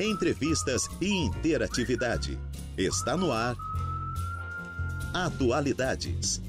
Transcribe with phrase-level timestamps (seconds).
[0.00, 2.38] entrevistas e interatividade.
[2.76, 3.54] Está no ar.
[5.12, 6.40] Atualidades.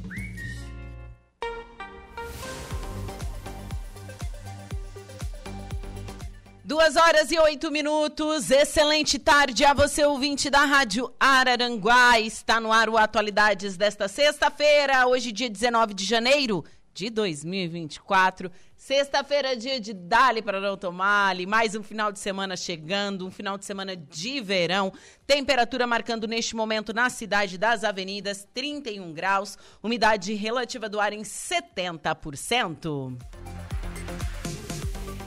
[6.64, 8.50] Duas horas e oito minutos.
[8.50, 12.18] Excelente tarde a você, ouvinte da Rádio Araranguá.
[12.18, 16.64] Está no ar o Atualidades desta sexta-feira, hoje, dia 19 de janeiro
[16.94, 18.50] de 2024.
[18.84, 23.56] Sexta-feira, dia de Dali para não tomar, mais um final de semana chegando, um final
[23.56, 24.92] de semana de verão.
[25.28, 31.22] Temperatura marcando neste momento na cidade das avenidas 31 graus, umidade relativa do ar em
[31.22, 33.16] 70%.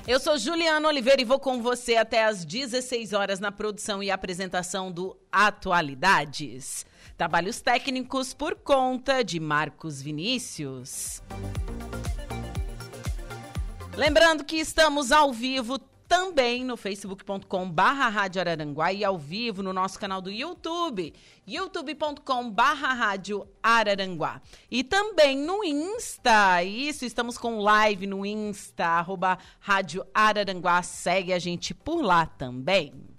[0.05, 4.11] Eu sou Juliana Oliveira e vou com você até às 16 horas na produção e
[4.11, 6.85] apresentação do Atualidades.
[7.17, 11.23] Trabalhos técnicos por conta de Marcos Vinícius.
[13.97, 15.79] Lembrando que estamos ao vivo
[16.09, 21.15] também no facebook.com barra Rádio Araranguá e ao vivo no nosso canal do YouTube,
[21.47, 24.43] youtube.com barra Rádio Araranguá.
[24.69, 31.39] E também no Insta, isso, estamos com live no Insta, arroba Rádio Araranguá, segue a
[31.39, 33.14] gente por lá também.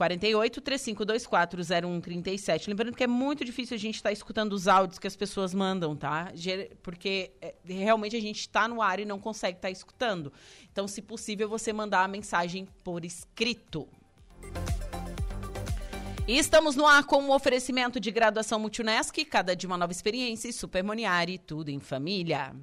[0.00, 2.70] 48 3524 0137.
[2.70, 5.52] Lembrando que é muito difícil a gente estar tá escutando os áudios que as pessoas
[5.52, 6.32] mandam, tá?
[6.82, 10.32] Porque é, realmente a gente está no ar e não consegue estar tá escutando.
[10.72, 13.86] Então, se possível, você mandar a mensagem por escrito.
[16.26, 20.48] E estamos no ar com um oferecimento de graduação Multunesc, cada de uma nova experiência
[20.48, 22.54] e Supermoniari, tudo em família.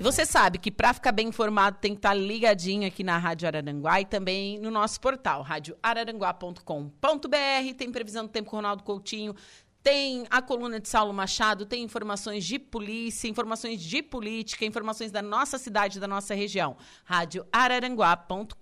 [0.00, 3.18] E você sabe que para ficar bem informado tem que estar tá ligadinho aqui na
[3.18, 7.74] Rádio Araranguá e também no nosso portal, radioararanguá.com.br.
[7.76, 9.36] Tem previsão do tempo com Ronaldo Coutinho,
[9.82, 15.20] tem a coluna de Saulo Machado, tem informações de polícia, informações de política, informações da
[15.20, 16.78] nossa cidade, da nossa região.
[17.04, 18.54] radioararanguá.com.br.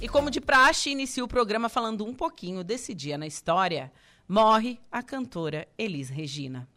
[0.00, 3.92] E como de praxe, inicia o programa falando um pouquinho desse dia na história.
[4.28, 6.68] Morre a cantora Elis Regina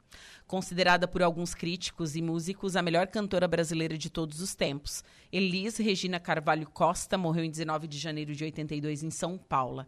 [0.49, 5.03] considerada por alguns críticos e músicos a melhor cantora brasileira de todos os tempos.
[5.31, 9.85] Elis Regina Carvalho Costa morreu em 19 de janeiro de 82 em São Paulo.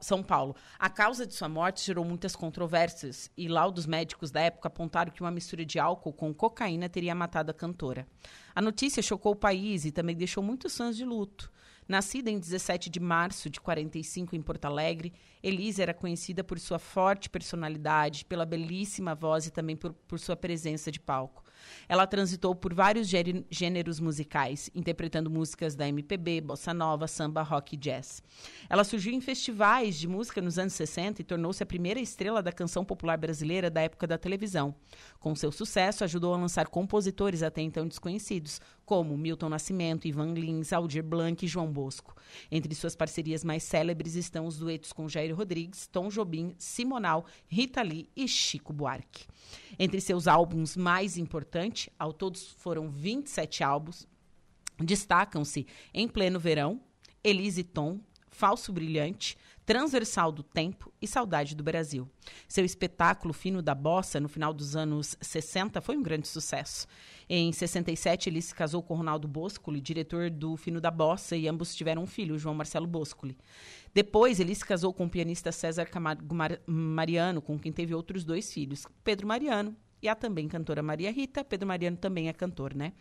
[0.00, 0.54] São Paulo.
[0.78, 5.20] A causa de sua morte gerou muitas controvérsias e laudos médicos da época apontaram que
[5.20, 8.06] uma mistura de álcool com cocaína teria matado a cantora.
[8.54, 11.50] A notícia chocou o país e também deixou muitos fãs de luto.
[11.88, 15.12] Nascida em 17 de março de 45 em Porto Alegre,
[15.42, 20.36] Elise era conhecida por sua forte personalidade, pela belíssima voz e também por, por sua
[20.36, 21.42] presença de palco.
[21.88, 23.08] Ela transitou por vários
[23.50, 28.22] gêneros musicais, interpretando músicas da MPB, bossa nova, samba, rock e jazz.
[28.68, 32.52] Ela surgiu em festivais de música nos anos 60 e tornou-se a primeira estrela da
[32.52, 34.74] canção popular brasileira da época da televisão.
[35.22, 40.72] Com seu sucesso, ajudou a lançar compositores até então desconhecidos, como Milton Nascimento, Ivan Lins,
[40.72, 42.16] Aldir Blanc e João Bosco.
[42.50, 47.82] Entre suas parcerias mais célebres estão os duetos com Jair Rodrigues, Tom Jobim, Simonal, Rita
[47.82, 49.28] Lee e Chico Buarque.
[49.78, 54.08] Entre seus álbuns mais importantes, ao todos foram 27 álbuns,
[54.76, 56.80] destacam-se Em Pleno Verão,
[57.22, 59.38] Elise Tom, Falso Brilhante,
[59.72, 62.06] Transversal do Tempo e Saudade do Brasil.
[62.46, 66.86] Seu espetáculo Fino da Bossa, no final dos anos 60, foi um grande sucesso.
[67.26, 71.74] Em 67, ele se casou com Ronaldo Boscoli, diretor do Fino da Bossa, e ambos
[71.74, 73.34] tiveram um filho, João Marcelo Boscoli.
[73.94, 76.36] Depois, ele se casou com o pianista César Camargo
[76.66, 81.44] Mariano, com quem teve outros dois filhos, Pedro Mariano e a também cantora Maria Rita.
[81.44, 82.92] Pedro Mariano também é cantor, né?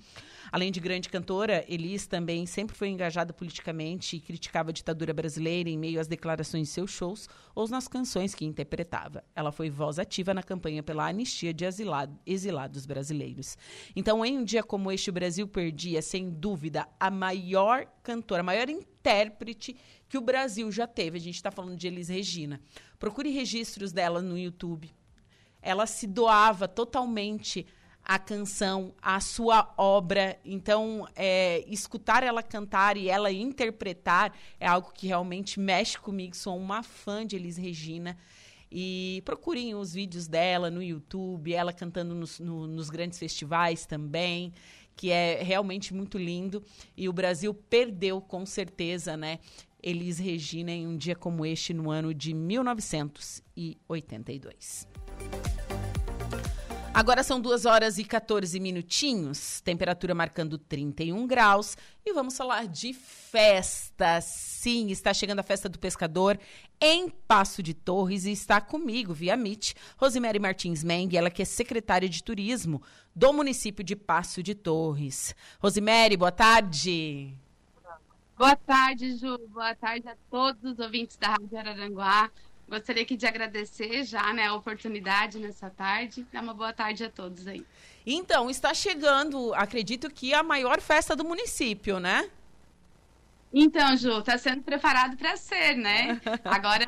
[0.52, 5.70] Além de grande cantora, Elis também sempre foi engajada politicamente e criticava a ditadura brasileira
[5.70, 9.24] em meio às declarações de seus shows ou nas canções que interpretava.
[9.36, 13.58] Ela foi voz ativa na campanha pela anistia de exilado, exilados brasileiros.
[13.96, 18.44] Então, em um dia como este, o Brasil perdia, sem dúvida, a maior cantora, a
[18.44, 19.76] maior intérprete
[20.08, 21.18] que o Brasil já teve.
[21.18, 22.62] A gente está falando de Elis Regina.
[23.00, 24.92] Procure registros dela no YouTube
[25.62, 27.66] ela se doava totalmente
[28.04, 30.40] à canção, à sua obra.
[30.44, 36.36] Então, é, escutar ela cantar e ela interpretar é algo que realmente mexe comigo.
[36.36, 38.18] Sou uma fã de Elis Regina.
[38.74, 44.54] E procurem os vídeos dela no YouTube, ela cantando nos, no, nos grandes festivais também,
[44.96, 46.64] que é realmente muito lindo.
[46.96, 49.40] E o Brasil perdeu, com certeza, né?
[49.84, 54.88] Elis Regina em um dia como este, no ano de 1982.
[56.94, 61.78] Agora são 2 horas e 14 minutinhos, temperatura marcando 31 graus.
[62.06, 64.20] E vamos falar de festa.
[64.20, 66.38] Sim, está chegando a festa do pescador
[66.82, 71.46] em Passo de Torres e está comigo via Meet, Rosemary Martins Meng, ela que é
[71.46, 72.82] secretária de turismo
[73.16, 75.34] do município de Passo de Torres.
[75.60, 77.34] Rosemary, boa tarde.
[78.38, 79.38] Boa tarde, Ju.
[79.48, 82.30] Boa tarde a todos os ouvintes da Rádio Araranguá.
[82.72, 86.26] Gostaria aqui de agradecer já né, a oportunidade nessa tarde.
[86.32, 87.66] Dá uma boa tarde a todos aí.
[88.06, 92.30] Então, está chegando, acredito que a maior festa do município, né?
[93.54, 96.22] Então, Ju, está sendo preparado para ser, né?
[96.46, 96.86] Agora,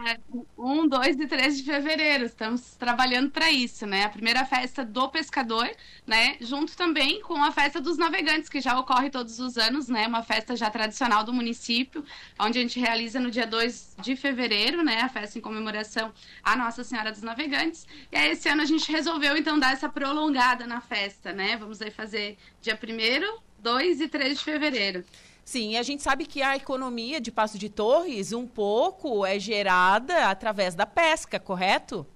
[0.57, 4.05] 1, 2 e 3 de fevereiro, estamos trabalhando para isso, né?
[4.05, 5.69] A primeira festa do pescador,
[6.07, 6.37] né?
[6.39, 10.07] Junto também com a festa dos navegantes, que já ocorre todos os anos, né?
[10.07, 12.05] Uma festa já tradicional do município,
[12.39, 15.01] onde a gente realiza no dia 2 de fevereiro, né?
[15.01, 17.85] A festa em comemoração à Nossa Senhora dos Navegantes.
[18.09, 21.57] E aí, esse ano a gente resolveu, então, dar essa prolongada na festa, né?
[21.57, 25.03] Vamos aí fazer dia 1 2 e 3 de fevereiro.
[25.43, 30.29] Sim, a gente sabe que a economia de Passo de Torres um pouco é gerada
[30.29, 32.07] através da pesca, correto?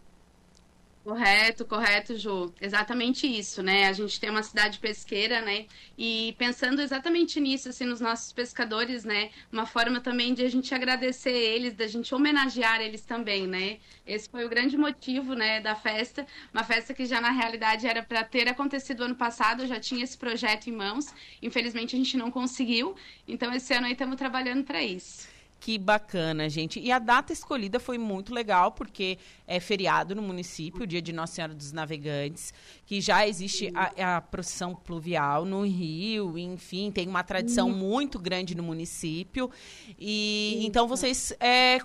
[1.07, 2.53] Correto, correto, Ju.
[2.59, 3.87] Exatamente isso, né?
[3.87, 5.65] A gente tem uma cidade pesqueira, né?
[5.97, 9.29] E pensando exatamente nisso, assim, nos nossos pescadores, né?
[9.49, 13.77] Uma forma também de a gente agradecer eles, da gente homenagear eles também, né?
[14.05, 16.27] Esse foi o grande motivo, né, da festa.
[16.53, 20.03] Uma festa que já na realidade era para ter acontecido ano passado, eu já tinha
[20.03, 21.13] esse projeto em mãos.
[21.41, 22.97] Infelizmente a gente não conseguiu.
[23.25, 25.36] Então esse ano aí estamos trabalhando para isso.
[25.59, 26.79] Que bacana, gente.
[26.79, 29.17] E a data escolhida foi muito legal, porque
[29.47, 32.53] é feriado no município, o dia de Nossa Senhora dos Navegantes,
[32.85, 38.55] que já existe a, a procissão pluvial no Rio, enfim, tem uma tradição muito grande
[38.55, 39.49] no município.
[39.97, 41.79] E então vocês é,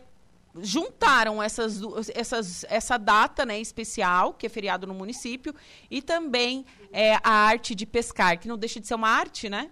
[0.60, 1.80] juntaram essas,
[2.14, 5.54] essas, essa data né, especial, que é feriado no município,
[5.90, 9.70] e também é, a arte de pescar, que não deixa de ser uma arte, né?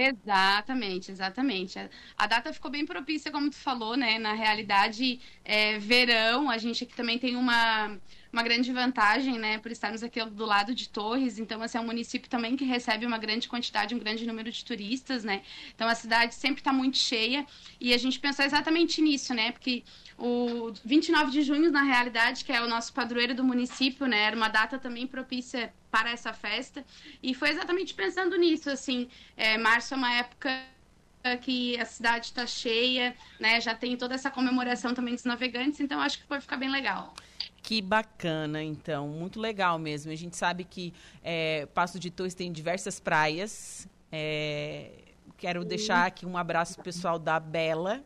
[0.00, 1.76] Exatamente, exatamente.
[2.16, 4.16] A data ficou bem propícia, como tu falou, né?
[4.16, 7.98] Na realidade, é verão, a gente aqui também tem uma,
[8.30, 11.38] uma grande vantagem, né, por estarmos aqui do lado de Torres.
[11.38, 14.62] Então, assim, é um município também que recebe uma grande quantidade, um grande número de
[14.62, 15.40] turistas, né?
[15.74, 17.46] Então, a cidade sempre está muito cheia
[17.80, 19.50] e a gente pensou exatamente nisso, né?
[19.50, 19.82] Porque
[20.18, 24.36] o 29 de junho, na realidade, que é o nosso padroeiro do município, né, era
[24.36, 26.84] uma data também propícia para essa festa
[27.22, 30.50] e foi exatamente pensando nisso, assim, é, março é uma época
[31.40, 33.60] que a cidade está cheia, né?
[33.60, 37.14] Já tem toda essa comemoração também dos navegantes, então acho que vai ficar bem legal.
[37.62, 39.08] Que bacana, então.
[39.08, 40.10] Muito legal mesmo.
[40.10, 43.86] A gente sabe que é, Passo de Torres tem diversas praias.
[44.10, 44.90] É,
[45.36, 48.02] quero deixar aqui um abraço pro pessoal da Bela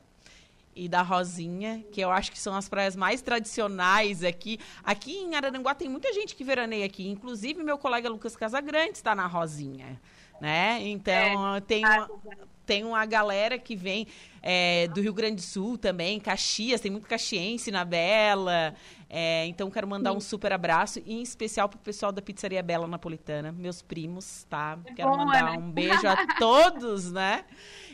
[0.74, 4.58] e da Rosinha, que eu acho que são as praias mais tradicionais aqui.
[4.82, 9.14] Aqui em Araranguá tem muita gente que veraneia aqui, inclusive meu colega Lucas Casagrande está
[9.14, 10.00] na Rosinha,
[10.40, 10.80] né?
[10.80, 12.10] Então, é, tem uma,
[12.66, 14.06] tem uma galera que vem
[14.42, 18.74] é, do Rio Grande do Sul também, Caxias, tem muito caxiense na Bela.
[19.14, 23.52] É, então, quero mandar um super abraço, em especial pro pessoal da Pizzaria Bela Napolitana,
[23.52, 24.78] meus primos, tá?
[24.96, 25.58] Quero mandar né?
[25.58, 27.44] um beijo a todos, né?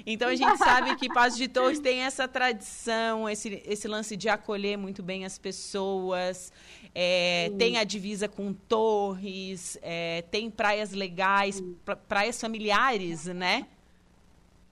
[0.06, 4.28] Então, a gente sabe que Paz de Torres tem essa tradição, esse, esse lance de
[4.28, 6.52] acolher muito bem as pessoas.
[6.94, 11.60] É, tem a divisa com Torres, é, tem praias legais,
[12.08, 13.66] praias familiares, né?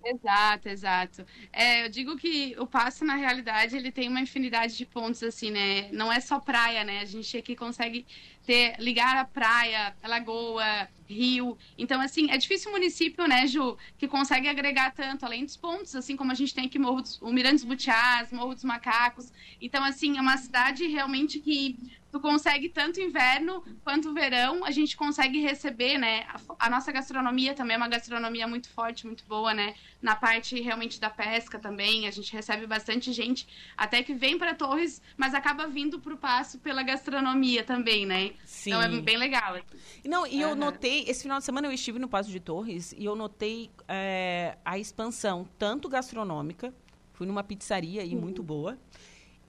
[0.09, 1.27] Exato, exato.
[1.53, 5.51] É, eu digo que o passo, na realidade, ele tem uma infinidade de pontos, assim,
[5.51, 5.91] né?
[5.91, 7.01] Não é só praia, né?
[7.01, 8.07] A gente aqui consegue
[8.47, 11.59] ter, ligar a praia, a lagoa, rio.
[11.77, 15.95] Então, assim, é difícil o município, né, Ju, que consegue agregar tanto, além dos pontos,
[15.97, 19.33] assim como a gente tem aqui Morro dos, o Mirante dos Butiás, Morro dos Macacos.
[19.61, 21.77] Então, assim, é uma cidade realmente que
[22.11, 26.25] tu consegue tanto inverno quanto verão, a gente consegue receber, né?
[26.29, 29.75] A, a, nossa gastronomia também é uma gastronomia muito forte, muito boa, né?
[30.01, 34.55] Na parte realmente da pesca também, a gente recebe bastante gente, até que vem para
[34.55, 38.33] Torres, mas acaba vindo para o Passo pela gastronomia também, né?
[38.45, 38.71] Sim.
[38.71, 39.59] Então é bem legal.
[40.05, 40.51] Não, e uhum.
[40.51, 43.71] eu notei, esse final de semana eu estive no Passo de Torres e eu notei
[43.89, 46.75] é, a expansão, tanto gastronômica,
[47.13, 48.79] fui numa pizzaria aí muito boa,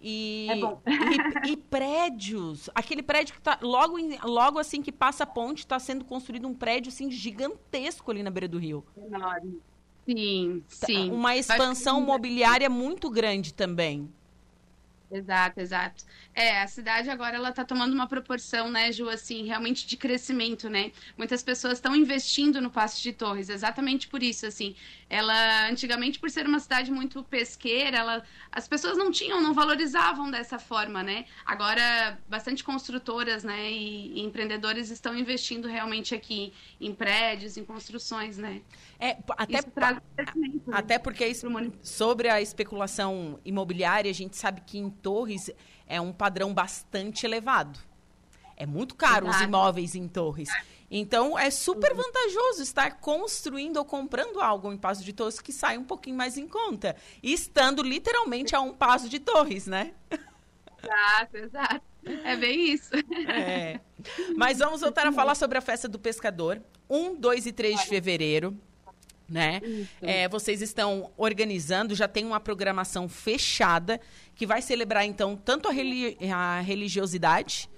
[0.01, 2.69] e, é e, e, prédios.
[2.73, 6.47] Aquele prédio que tá logo, em, logo assim que passa a ponte, está sendo construído
[6.47, 8.85] um prédio assim gigantesco ali na beira do rio.
[8.95, 9.59] Enorme.
[10.07, 11.11] Sim, tá, sim.
[11.11, 14.09] Uma expansão mobiliária muito grande também.
[15.11, 16.03] Exato, exato.
[16.37, 20.69] É, a cidade agora ela tá tomando uma proporção, né, Ju, assim, realmente de crescimento,
[20.69, 20.91] né?
[21.17, 24.75] Muitas pessoas estão investindo no Passo de Torres, exatamente por isso, assim.
[25.09, 30.29] Ela, antigamente, por ser uma cidade muito pesqueira, ela, as pessoas não tinham, não valorizavam
[30.29, 31.25] dessa forma, né?
[31.43, 38.37] Agora, bastante construtoras, né, e, e empreendedores estão investindo realmente aqui em prédios, em construções,
[38.37, 38.61] né?
[38.99, 40.77] É, até, crescimento, né?
[40.77, 41.31] até porque
[41.81, 45.49] sobre a especulação imobiliária, a gente sabe que em Torres
[45.87, 47.79] é um padrão bastante elevado.
[48.55, 49.43] É muito caro Exato.
[49.43, 50.49] os imóveis em Torres.
[50.89, 55.77] Então, é super vantajoso estar construindo ou comprando algo em Passo de Torres que sai
[55.77, 56.95] um pouquinho mais em conta.
[57.21, 59.93] E estando literalmente a um passo de Torres, né?
[60.81, 61.81] Exato, exato.
[62.23, 62.91] É bem isso.
[63.27, 63.79] É.
[64.37, 66.61] Mas vamos voltar a falar sobre a festa do pescador.
[66.89, 68.57] 1, 2 e 3 de fevereiro
[69.29, 69.61] né?
[70.01, 73.99] É, vocês estão organizando, já tem uma programação fechada
[74.35, 75.71] que vai celebrar então tanto a,
[76.35, 77.69] a religiosidade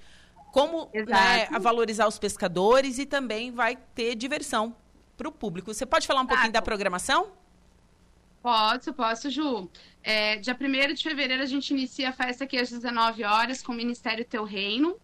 [0.52, 4.76] como né, a valorizar os pescadores e também vai ter diversão
[5.16, 5.74] para o público.
[5.74, 7.32] Você pode falar um pouquinho da programação?
[8.42, 9.70] Posso, posso, Ju.
[10.02, 13.74] É, dia 1 de fevereiro a gente inicia a festa aqui às 19 horas com
[13.74, 14.98] o Ministério Teu Reino.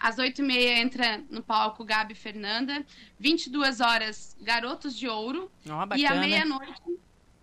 [0.00, 2.84] Às 8h30 entra no palco Gabi Fernanda.
[3.18, 5.50] 22 horas, Garotos de Ouro.
[5.66, 6.98] Oh, e à meia-noite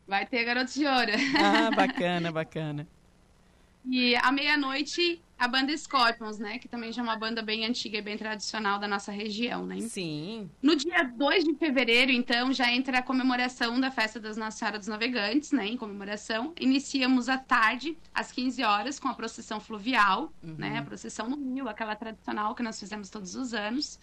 [0.08, 1.12] vai ter Garotos de Ouro.
[1.40, 2.88] Ah, bacana, bacana.
[3.86, 6.58] E à meia-noite, a banda Scorpions, né?
[6.58, 9.80] Que também já é uma banda bem antiga e bem tradicional da nossa região, né?
[9.82, 10.50] Sim.
[10.62, 14.80] No dia 2 de fevereiro, então, já entra a comemoração da Festa das Nossa Senhora
[14.80, 15.68] dos Navegantes, né?
[15.68, 16.54] Em comemoração.
[16.60, 20.56] Iniciamos à tarde, às 15 horas, com a procissão fluvial, uhum.
[20.58, 20.80] né?
[20.80, 24.00] A procissão no Rio, aquela tradicional que nós fizemos todos os anos.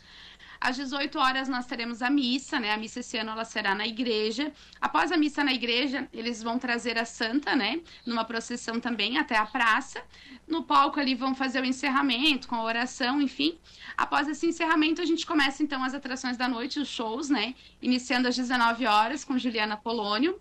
[0.64, 2.72] Às 18 horas nós teremos a missa, né?
[2.72, 4.50] A missa esse ano ela será na igreja.
[4.80, 7.82] Após a missa na igreja, eles vão trazer a santa, né?
[8.06, 10.02] Numa procissão também até a praça.
[10.48, 13.58] No palco ali vão fazer o encerramento com a oração, enfim.
[13.94, 17.54] Após esse encerramento, a gente começa então as atrações da noite, os shows, né?
[17.82, 20.40] Iniciando às 19 horas com Juliana Polônio.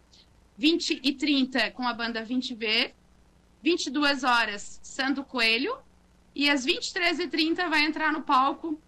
[0.57, 2.93] 20 e 30 com a banda 20V.
[3.61, 5.75] 22 horas, Sandro Coelho.
[6.33, 8.79] E às 23h30 vai entrar no palco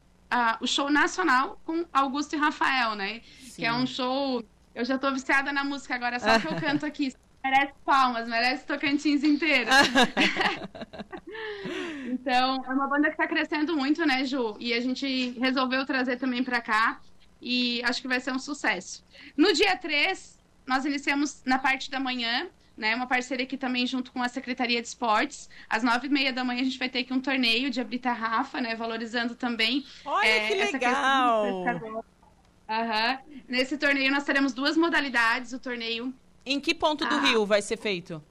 [0.62, 3.22] o show nacional com Augusto e Rafael, né?
[3.42, 3.62] Sim.
[3.62, 4.44] Que é um show.
[4.74, 7.14] Eu já tô viciada na música agora, só que eu canto aqui.
[7.44, 9.70] Merece palmas, merece Tocantins inteiro.
[12.12, 14.58] então, é uma banda que tá crescendo muito, né, Ju?
[14.60, 17.00] E a gente resolveu trazer também para cá.
[17.40, 19.06] E acho que vai ser um sucesso.
[19.38, 22.96] No dia 3, nós iniciamos na parte da manhã né?
[22.96, 25.50] Uma parceria aqui também junto com a Secretaria de Esportes.
[25.70, 28.00] Às nove e meia da manhã a gente vai ter aqui um torneio de abrir
[28.00, 28.76] tarrafa, né?
[28.76, 29.86] Valorizando também.
[30.04, 31.64] Olha é, que legal!
[32.68, 33.42] Uhum.
[33.48, 35.54] Nesse torneio nós teremos duas modalidades.
[35.54, 36.14] O torneio.
[36.46, 37.22] Em que ponto do ah.
[37.22, 38.24] Rio vai ser feito?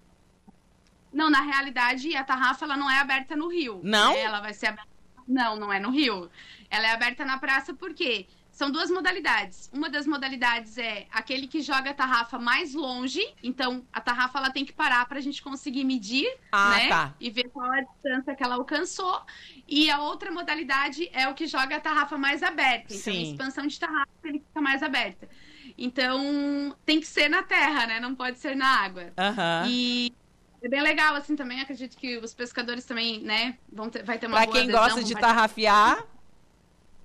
[1.12, 3.80] Não, na realidade, a tarrafa ela não é aberta no Rio.
[3.84, 4.12] Não?
[4.14, 4.90] Ela vai ser aberta...
[5.26, 6.28] Não, não é no Rio.
[6.68, 8.26] Ela é aberta na praça por quê?
[8.54, 9.68] São duas modalidades.
[9.72, 13.20] Uma das modalidades é aquele que joga a tarrafa mais longe.
[13.42, 16.88] Então, a tarrafa ela tem que parar para a gente conseguir medir, ah, né?
[16.88, 17.14] Tá.
[17.18, 19.20] E ver qual a distância que ela alcançou.
[19.66, 22.94] E a outra modalidade é o que joga a tarrafa mais aberta.
[22.94, 23.32] Então, Sim.
[23.32, 25.28] expansão de tarrafa ele fica mais aberta.
[25.76, 27.98] Então, tem que ser na terra, né?
[27.98, 29.12] Não pode ser na água.
[29.18, 29.68] Uhum.
[29.68, 30.14] E
[30.62, 31.60] é bem legal, assim, também.
[31.60, 33.58] Acredito que os pescadores também, né?
[33.72, 36.06] Vão ter, vai ter uma pra boa quem adesão, gosta de tarrafiar.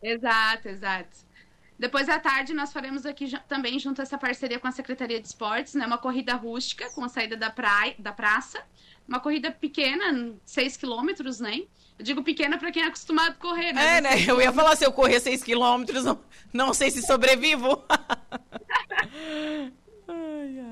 [0.04, 1.29] Exato, exato.
[1.80, 5.26] Depois à tarde, nós faremos aqui também, junto a essa parceria com a Secretaria de
[5.26, 8.62] Esportes, né, uma corrida rústica com a saída da, praia, da praça.
[9.08, 11.62] Uma corrida pequena, 6 quilômetros, né?
[11.98, 13.98] Eu digo pequena para quem é acostumado a correr, né?
[13.98, 14.10] É, né?
[14.28, 16.20] Eu ia falar, se eu correr 6 quilômetros, não,
[16.52, 17.82] não sei se sobrevivo.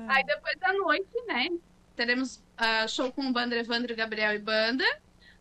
[0.08, 1.48] Aí depois da noite, né?
[1.96, 4.84] Teremos uh, show com o banda Evandro, Gabriel e banda.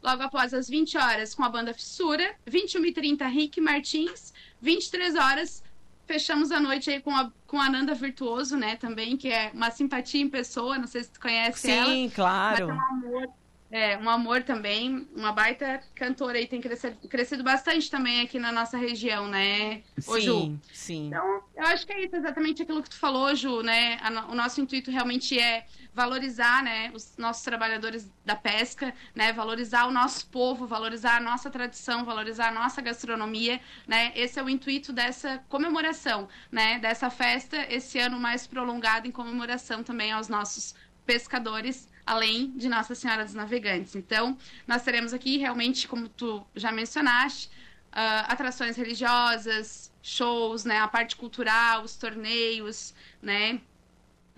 [0.02, 2.36] Logo após as 20 horas com a banda Fissura.
[2.50, 4.34] 21h30, Rick Martins.
[4.62, 5.64] 23 horas,
[6.06, 9.70] fechamos a noite aí com a, com a Nanda Virtuoso, né, também, que é uma
[9.72, 11.86] simpatia em pessoa, não sei se tu conhece Sim, ela.
[11.86, 12.68] Sim, claro.
[12.68, 13.28] Mas é um amor,
[13.70, 18.52] é, um amor também, uma baita cantora aí, tem crescido, crescido bastante também aqui na
[18.52, 20.60] nossa região, né, Ô, sim, Ju?
[20.72, 23.98] Sim, Então, eu acho que é isso, exatamente aquilo que tu falou, Ju, né,
[24.30, 29.92] o nosso intuito realmente é valorizar, né, os nossos trabalhadores da pesca, né, valorizar o
[29.92, 34.94] nosso povo, valorizar a nossa tradição, valorizar a nossa gastronomia, né, esse é o intuito
[34.94, 40.74] dessa comemoração, né, dessa festa, esse ano mais prolongado em comemoração também aos nossos
[41.06, 43.96] pescadores, além de Nossa Senhora dos Navegantes.
[43.96, 47.50] Então, nós teremos aqui realmente, como tu já mencionaste,
[47.92, 53.60] uh, atrações religiosas, shows, né, a parte cultural, os torneios, né,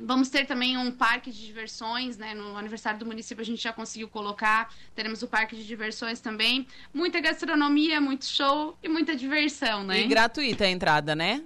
[0.02, 2.34] Vamos ter também um parque de diversões, né?
[2.34, 4.74] No aniversário do município a gente já conseguiu colocar.
[4.96, 6.66] Teremos o parque de diversões também.
[6.94, 10.00] Muita gastronomia, muito show e muita diversão, né?
[10.00, 11.44] E gratuita a entrada, né?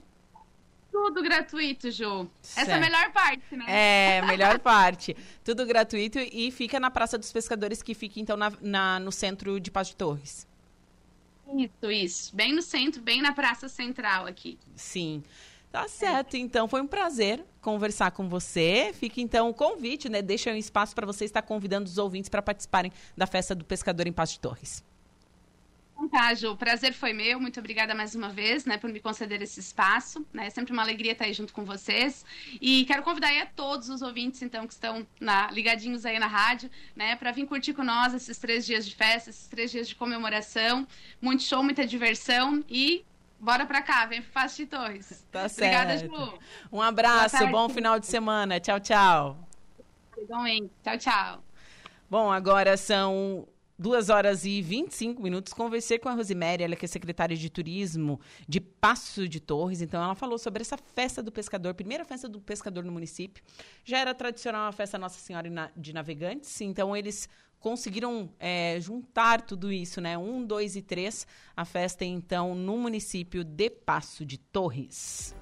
[0.94, 2.30] Tudo gratuito, Ju.
[2.40, 2.68] Certo.
[2.68, 3.66] Essa é a melhor parte, né?
[3.68, 5.18] É, melhor parte.
[5.44, 9.60] Tudo gratuito e fica na Praça dos Pescadores, que fica então na, na, no centro
[9.60, 10.48] de Paz de Torres.
[11.58, 12.36] Isso, isso.
[12.36, 14.60] Bem no centro, bem na Praça Central aqui.
[14.76, 15.24] Sim.
[15.72, 18.94] Tá certo, então foi um prazer conversar com você.
[18.94, 20.22] Fica então o convite, né?
[20.22, 24.06] Deixa um espaço para você estar convidando os ouvintes para participarem da festa do pescador
[24.06, 24.84] em Paz de Torres.
[26.10, 27.40] Tá, Ju, o prazer foi meu.
[27.40, 30.26] Muito obrigada mais uma vez, né, por me conceder esse espaço.
[30.34, 30.48] Né?
[30.48, 32.26] É sempre uma alegria estar aí junto com vocês.
[32.62, 36.28] E quero convidar aí a todos os ouvintes, então, que estão na, ligadinhos aí na
[36.28, 39.88] rádio, né, para vir curtir com nós esses três dias de festa, esses três dias
[39.88, 40.88] de comemoração.
[41.22, 43.06] Muito show, muita diversão e
[43.40, 45.28] Bora pra cá, vem pro Passo de Torres.
[45.30, 46.16] Tá Obrigada, certo.
[46.16, 46.40] Ju.
[46.72, 48.58] Um abraço, bom final de semana.
[48.58, 49.38] Tchau, tchau.
[50.82, 51.44] Tchau, tchau.
[52.10, 53.46] Bom, agora são
[53.78, 55.54] duas horas e 25 minutos.
[55.54, 59.82] Conversei com a Rosemary, ela que é secretária de turismo de Passo de Torres.
[59.82, 63.44] Então, ela falou sobre essa festa do pescador, primeira festa do pescador no município.
[63.84, 66.62] Já era tradicional a festa Nossa Senhora de Navegantes.
[66.62, 67.28] Então, eles
[67.60, 70.18] conseguiram é, juntar tudo isso, né?
[70.18, 71.26] Um, dois e três.
[71.56, 75.34] A festa, então, no município de Passo de Torres.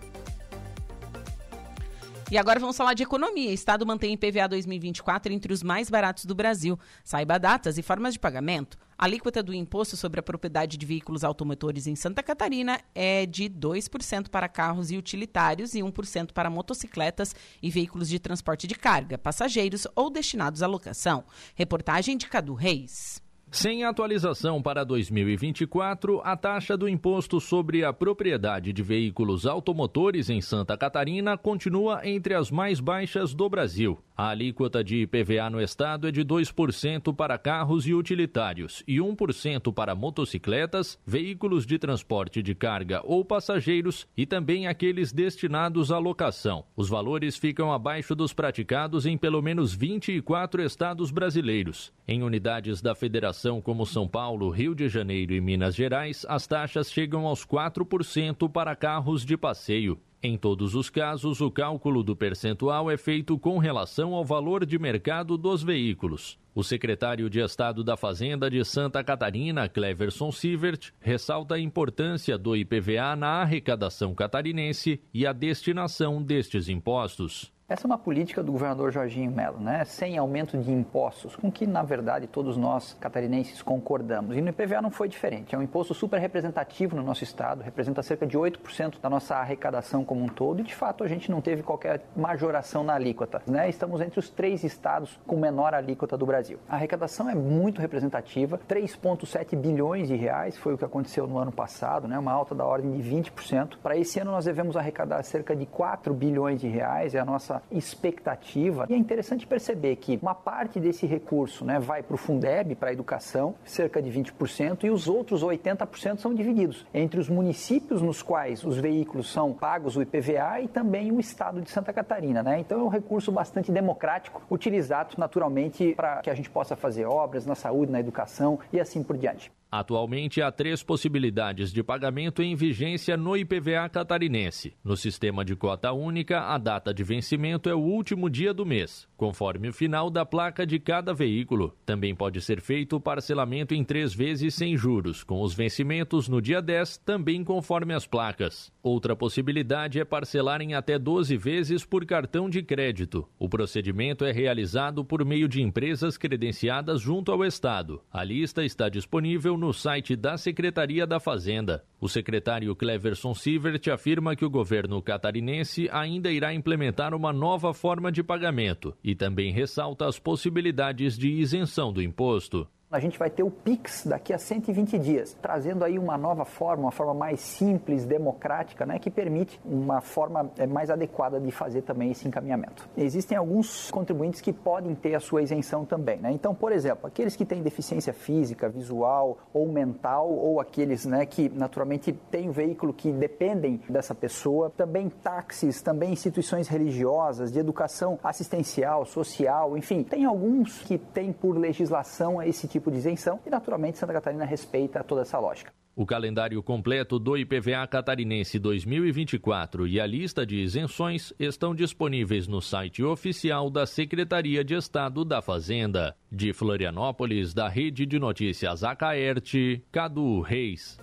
[2.31, 3.51] E agora vamos falar de economia.
[3.51, 6.79] Estado mantém IPVA 2024 entre os mais baratos do Brasil.
[7.03, 8.77] Saiba datas e formas de pagamento.
[8.97, 13.49] A alíquota do imposto sobre a propriedade de veículos automotores em Santa Catarina é de
[13.49, 19.17] 2% para carros e utilitários e 1% para motocicletas e veículos de transporte de carga,
[19.17, 21.25] passageiros ou destinados à locação.
[21.53, 23.21] Reportagem de Cadu Reis.
[23.53, 30.39] Sem atualização para 2024, a taxa do imposto sobre a propriedade de veículos automotores em
[30.39, 33.99] Santa Catarina continua entre as mais baixas do Brasil.
[34.15, 39.73] A alíquota de IPVA no estado é de 2% para carros e utilitários e 1%
[39.73, 46.63] para motocicletas, veículos de transporte de carga ou passageiros e também aqueles destinados à locação.
[46.73, 51.91] Os valores ficam abaixo dos praticados em pelo menos 24 estados brasileiros.
[52.07, 56.91] Em unidades da federação como São Paulo, Rio de Janeiro e Minas Gerais, as taxas
[56.91, 59.99] chegam aos 4% para carros de passeio.
[60.23, 64.77] Em todos os casos, o cálculo do percentual é feito com relação ao valor de
[64.77, 66.37] mercado dos veículos.
[66.53, 72.55] O secretário de Estado da Fazenda de Santa Catarina, Cleverson Sievert, ressalta a importância do
[72.55, 77.51] IPVA na arrecadação catarinense e a destinação destes impostos.
[77.71, 79.85] Essa é uma política do governador Jorginho Melo, né?
[79.85, 84.35] sem aumento de impostos, com que, na verdade, todos nós catarinenses concordamos.
[84.35, 85.55] E no IPVA não foi diferente.
[85.55, 90.03] É um imposto super representativo no nosso estado, representa cerca de 8% da nossa arrecadação
[90.03, 93.41] como um todo, e de fato a gente não teve qualquer majoração na alíquota.
[93.47, 93.69] Né?
[93.69, 96.59] Estamos entre os três estados com menor alíquota do Brasil.
[96.67, 101.53] A arrecadação é muito representativa, 3,7 bilhões de reais foi o que aconteceu no ano
[101.53, 102.19] passado, né?
[102.19, 103.77] uma alta da ordem de 20%.
[103.81, 107.60] Para esse ano nós devemos arrecadar cerca de 4 bilhões de reais, é a nossa
[107.71, 108.85] expectativa.
[108.89, 112.89] E é interessante perceber que uma parte desse recurso né, vai para o Fundeb, para
[112.89, 118.21] a educação, cerca de 20%, e os outros 80% são divididos entre os municípios nos
[118.21, 122.41] quais os veículos são pagos o IPVA e também o estado de Santa Catarina.
[122.43, 122.59] Né?
[122.59, 127.45] Então é um recurso bastante democrático, utilizado naturalmente para que a gente possa fazer obras
[127.45, 129.51] na saúde, na educação e assim por diante.
[129.71, 134.73] Atualmente há três possibilidades de pagamento em vigência no IPVA catarinense.
[134.83, 139.07] No sistema de cota única, a data de vencimento é o último dia do mês,
[139.15, 141.73] conforme o final da placa de cada veículo.
[141.85, 146.41] Também pode ser feito o parcelamento em três vezes sem juros, com os vencimentos no
[146.41, 148.73] dia 10, também conforme as placas.
[148.83, 153.25] Outra possibilidade é parcelar em até 12 vezes por cartão de crédito.
[153.39, 158.01] O procedimento é realizado por meio de empresas credenciadas junto ao Estado.
[158.11, 161.85] A lista está disponível no site da Secretaria da Fazenda.
[161.99, 168.11] O secretário Cleverson Sievert afirma que o governo catarinense ainda irá implementar uma nova forma
[168.11, 173.41] de pagamento e também ressalta as possibilidades de isenção do imposto a gente vai ter
[173.41, 178.05] o Pix daqui a 120 dias, trazendo aí uma nova forma, uma forma mais simples,
[178.05, 182.89] democrática, né, que permite uma forma eh, mais adequada de fazer também esse encaminhamento.
[182.97, 186.31] Existem alguns contribuintes que podem ter a sua isenção também, né?
[186.31, 191.47] Então, por exemplo, aqueles que têm deficiência física, visual ou mental, ou aqueles, né, que
[191.47, 198.19] naturalmente têm um veículo que dependem dessa pessoa, também táxis, também instituições religiosas, de educação
[198.21, 203.49] assistencial, social, enfim, tem alguns que têm por legislação esse tipo tipo de isenção e,
[203.49, 205.71] naturalmente, Santa Catarina respeita toda essa lógica.
[205.95, 212.61] O calendário completo do IPVA Catarinense 2024 e a lista de isenções estão disponíveis no
[212.61, 216.15] site oficial da Secretaria de Estado da Fazenda.
[216.31, 220.97] De Florianópolis, da Rede de Notícias Acaerte, Cadu Reis.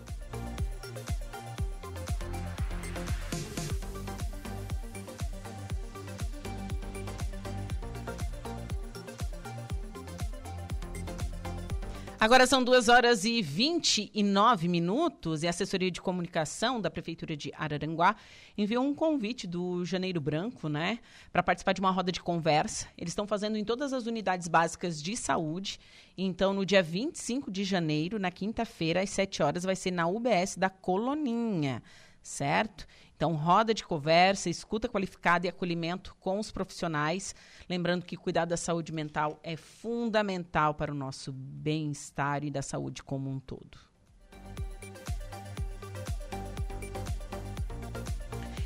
[12.21, 17.53] Agora são 2 horas e 29 minutos e a assessoria de comunicação da Prefeitura de
[17.57, 18.17] Araranguá
[18.57, 20.99] enviou um convite do Janeiro Branco, né,
[21.33, 22.89] para participar de uma roda de conversa.
[22.99, 25.79] Eles estão fazendo em todas as unidades básicas de saúde.
[26.17, 30.57] Então, no dia 25 de janeiro, na quinta-feira, às 7 horas, vai ser na UBS
[30.57, 31.81] da Coloninha,
[32.21, 32.85] certo?
[33.19, 37.35] Então, roda de conversa, escuta qualificada e acolhimento com os profissionais.
[37.69, 43.03] Lembrando que cuidar da saúde mental é fundamental para o nosso bem-estar e da saúde
[43.03, 43.77] como um todo.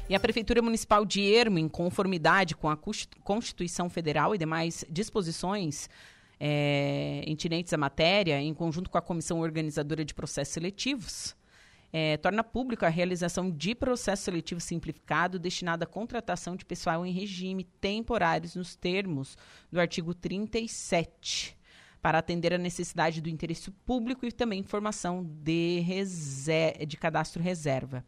[0.06, 5.88] E a Prefeitura Municipal de Ermo, em conformidade com a Constituição Federal e demais disposições
[6.38, 11.34] é, intinentes à matéria, em conjunto com a Comissão Organizadora de Processos Seletivos,
[11.92, 17.12] é, torna pública a realização de processo seletivo simplificado destinado à contratação de pessoal em
[17.12, 19.36] regime temporários nos termos
[19.70, 21.56] do artigo 37
[22.00, 25.84] para atender a necessidade do interesse público e também formação de,
[26.86, 28.04] de cadastro reserva.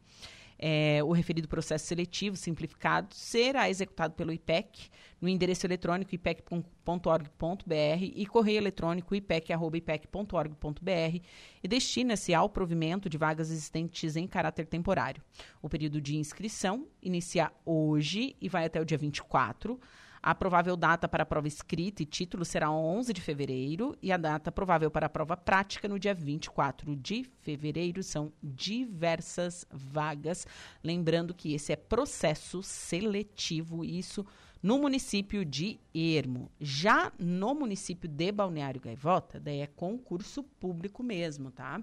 [0.58, 4.88] É, o referido processo seletivo simplificado será executado pelo IPEC
[5.20, 11.20] no endereço eletrônico ipec.org.br e correio eletrônico ipec.org.br
[11.62, 15.22] e destina-se ao provimento de vagas existentes em caráter temporário.
[15.62, 19.80] O período de inscrição inicia hoje e vai até o dia 24.
[20.26, 24.16] A provável data para a prova escrita e título será 11 de fevereiro e a
[24.16, 28.02] data provável para a prova prática no dia 24 de fevereiro.
[28.02, 30.46] São diversas vagas.
[30.82, 34.24] Lembrando que esse é processo seletivo, isso
[34.62, 36.50] no município de Ermo.
[36.58, 41.82] Já no município de Balneário Gaivota, daí é concurso público mesmo, tá?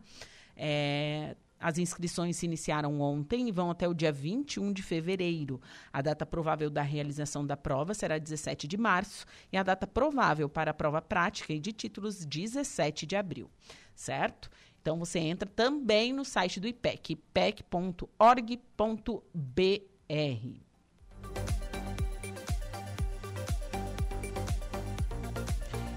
[0.58, 5.62] É, as inscrições se iniciaram ontem e vão até o dia 21 de fevereiro.
[5.94, 10.50] A data provável da realização da prova será 17 de março e a data provável
[10.50, 13.50] para a prova prática e de títulos 17 de abril,
[13.96, 14.50] certo?
[14.82, 18.12] Então você entra também no site do IPEC, ipec.org.br.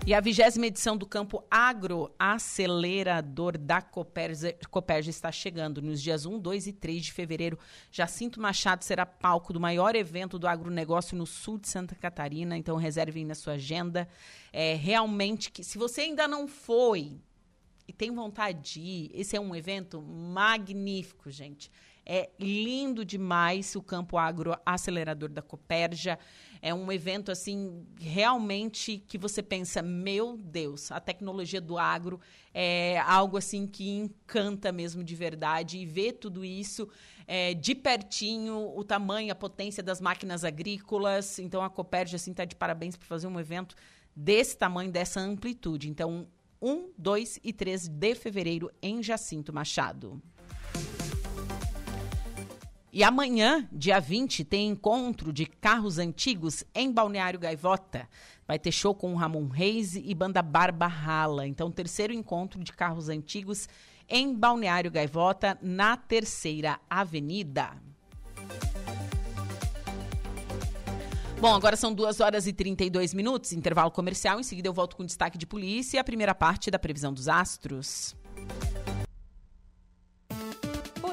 [0.06, 6.26] E a vigésima edição do Campo Agro Acelerador da Coperja, Coperja está chegando nos dias
[6.26, 7.58] 1, 2 e 3 de fevereiro.
[7.90, 12.76] Jacinto Machado será palco do maior evento do agronegócio no sul de Santa Catarina, então
[12.76, 14.06] reservem na sua agenda.
[14.52, 17.18] É realmente que, se você ainda não foi
[17.88, 21.70] e tem vontade de ir, esse é um evento magnífico, gente.
[22.06, 26.18] É lindo demais o Campo Agro Acelerador da Coperja.
[26.60, 32.20] É um evento assim realmente que você pensa, meu Deus, a tecnologia do agro
[32.52, 36.88] é algo assim que encanta mesmo de verdade e ver tudo isso
[37.26, 41.38] é, de pertinho, o tamanho, a potência das máquinas agrícolas.
[41.38, 43.74] Então a Copérgia assim está de parabéns por fazer um evento
[44.14, 45.90] desse tamanho, dessa amplitude.
[45.90, 46.26] Então
[46.62, 50.22] 1, 2 e 3 de fevereiro em Jacinto Machado.
[52.94, 58.08] E amanhã, dia 20, tem encontro de carros antigos em Balneário Gaivota.
[58.46, 61.44] Vai ter show com Ramon Reis e banda Barba Rala.
[61.44, 63.68] Então, terceiro encontro de carros antigos
[64.08, 67.72] em Balneário Gaivota, na Terceira Avenida.
[71.40, 74.38] Bom, agora são 2 horas e 32 minutos, intervalo comercial.
[74.38, 77.26] Em seguida, eu volto com destaque de polícia e a primeira parte da previsão dos
[77.26, 78.14] astros.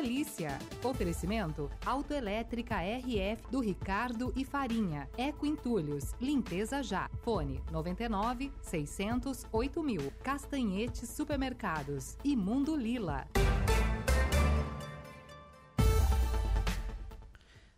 [0.01, 0.57] Polícia.
[0.83, 5.07] Oferecimento Autoelétrica RF do Ricardo e Farinha.
[5.15, 6.15] Eco Entulhos.
[6.19, 7.07] Limpeza já.
[7.21, 10.11] Fone 99 600 8000.
[10.23, 12.17] Castanhetes Supermercados.
[12.23, 13.27] E Mundo Lila.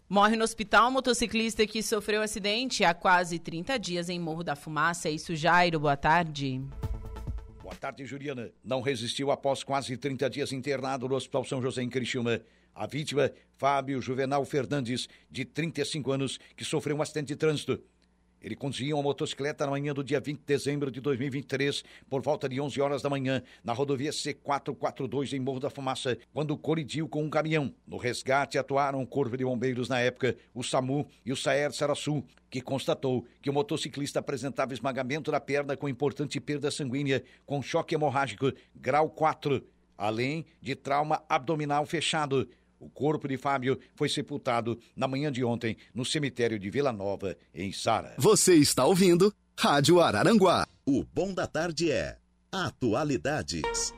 [0.07, 5.09] Morre no hospital motociclista que sofreu acidente há quase 30 dias em Morro da Fumaça.
[5.09, 5.77] É isso, Jairo.
[5.77, 6.61] Boa tarde.
[7.73, 8.51] Boa tarde, Juliana.
[8.63, 12.39] Não resistiu após quase 30 dias internado no Hospital São José em Criciúma.
[12.73, 17.81] A vítima, Fábio Juvenal Fernandes, de 35 anos, que sofreu um acidente de trânsito.
[18.43, 22.49] Ele conduzia uma motocicleta na manhã do dia 20 de dezembro de 2023, por volta
[22.49, 27.23] de 11 horas da manhã, na rodovia C442 em Morro da Fumaça, quando colidiu com
[27.23, 27.73] um caminhão.
[27.87, 32.23] No resgate atuaram o Corpo de Bombeiros na época, o SAMU e o SAER Sarassu,
[32.49, 37.95] que constatou que o motociclista apresentava esmagamento da perna com importante perda sanguínea, com choque
[37.95, 39.63] hemorrágico grau 4
[39.97, 42.47] além de trauma abdominal fechado.
[42.83, 47.37] O corpo de Fábio foi sepultado na manhã de ontem no cemitério de Vila Nova,
[47.55, 48.13] em Sara.
[48.17, 50.67] Você está ouvindo Rádio Araranguá.
[50.85, 52.17] O bom da tarde é
[52.51, 53.93] Atualidades.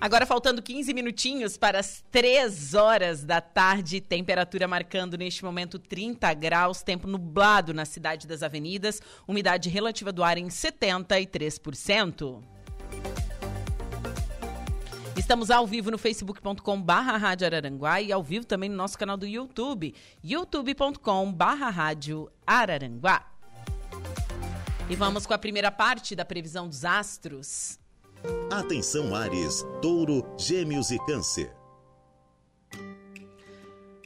[0.00, 6.32] Agora faltando 15 minutinhos para as 3 horas da tarde, temperatura marcando neste momento 30
[6.34, 12.40] graus, tempo nublado na cidade das avenidas, umidade relativa do ar em 73%.
[15.16, 19.16] Estamos ao vivo no facebook.com barra Rádio Araranguá e ao vivo também no nosso canal
[19.16, 23.26] do YouTube, youtube.com barra Rádio Araranguá.
[24.88, 27.80] E vamos com a primeira parte da previsão dos astros.
[28.50, 31.54] Atenção Ares, Touro, Gêmeos e Câncer.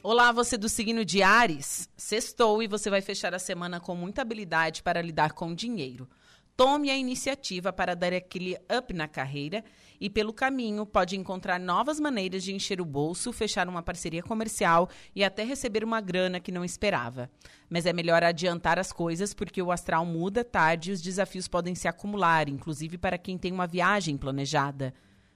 [0.03, 1.89] Olá, você do signo de Ares.
[1.97, 6.07] Sextou e você vai fechar a semana com muita habilidade para lidar com dinheiro.
[6.55, 9.63] Tome a iniciativa para dar aquele up na carreira
[9.99, 14.87] e, pelo caminho, pode encontrar novas maneiras de encher o bolso, fechar uma parceria comercial
[15.15, 17.27] e até receber uma grana que não esperava.
[17.67, 21.73] Mas é melhor adiantar as coisas porque o astral muda tarde e os desafios podem
[21.73, 24.93] se acumular, inclusive para quem tem uma viagem planejada.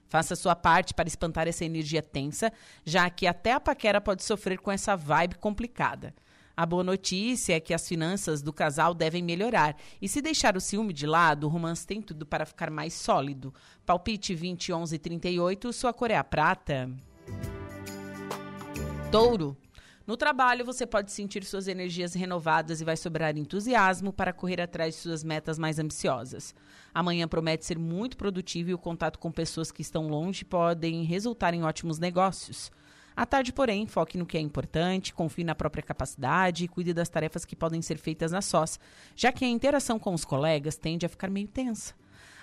[0.08, 2.52] Faça sua parte para espantar essa energia tensa,
[2.84, 6.14] já que até a paquera pode sofrer com essa vibe complicada.
[6.58, 9.76] A boa notícia é que as finanças do casal devem melhorar.
[10.02, 13.54] E se deixar o ciúme de lado, o romance tem tudo para ficar mais sólido.
[13.86, 16.90] Palpite 20, 11 38, sua cor é a prata.
[19.12, 19.56] Touro.
[20.04, 24.96] No trabalho, você pode sentir suas energias renovadas e vai sobrar entusiasmo para correr atrás
[24.96, 26.56] de suas metas mais ambiciosas.
[26.92, 31.54] Amanhã promete ser muito produtivo e o contato com pessoas que estão longe podem resultar
[31.54, 32.72] em ótimos negócios.
[33.18, 37.08] À tarde, porém, foque no que é importante, confie na própria capacidade e cuide das
[37.08, 38.78] tarefas que podem ser feitas na sós,
[39.16, 41.94] já que a interação com os colegas tende a ficar meio tensa.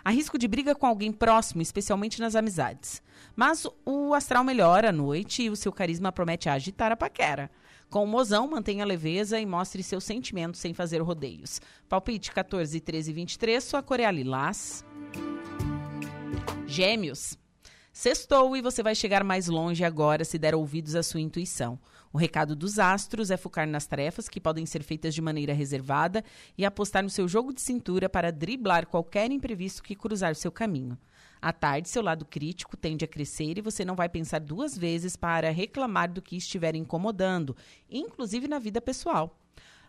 [0.03, 3.01] Há risco de briga com alguém próximo, especialmente nas amizades.
[3.37, 7.49] Mas o astral melhora à noite e o seu carisma promete agitar a paquera.
[7.89, 11.61] Com o mozão, mantenha a leveza e mostre seus sentimentos sem fazer rodeios.
[11.87, 14.83] Palpite 14, 13 e 23, sua cor é lilás.
[16.67, 17.37] Gêmeos.
[17.97, 21.79] Sextou e você vai chegar mais longe agora se der ouvidos à sua intuição.
[22.11, 26.21] O recado dos astros é focar nas tarefas que podem ser feitas de maneira reservada
[26.57, 30.97] e apostar no seu jogo de cintura para driblar qualquer imprevisto que cruzar seu caminho.
[31.41, 35.15] À tarde, seu lado crítico tende a crescer e você não vai pensar duas vezes
[35.15, 37.55] para reclamar do que estiver incomodando,
[37.89, 39.39] inclusive na vida pessoal.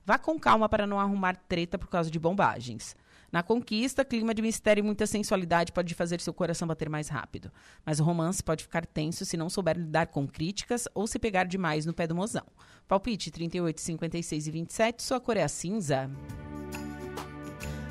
[0.05, 2.95] Vá com calma para não arrumar treta por causa de bombagens.
[3.31, 7.51] Na conquista, clima de mistério e muita sensualidade pode fazer seu coração bater mais rápido.
[7.85, 11.45] Mas o romance pode ficar tenso se não souber lidar com críticas ou se pegar
[11.45, 12.47] demais no pé do mozão.
[12.87, 16.11] Palpite 38, 56 e 27, sua cor é a cinza.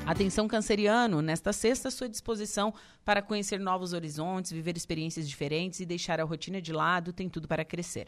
[0.06, 2.72] Atenção canceriano, nesta sexta, sua disposição
[3.04, 7.48] para conhecer novos horizontes, viver experiências diferentes e deixar a rotina de lado tem tudo
[7.48, 8.06] para crescer.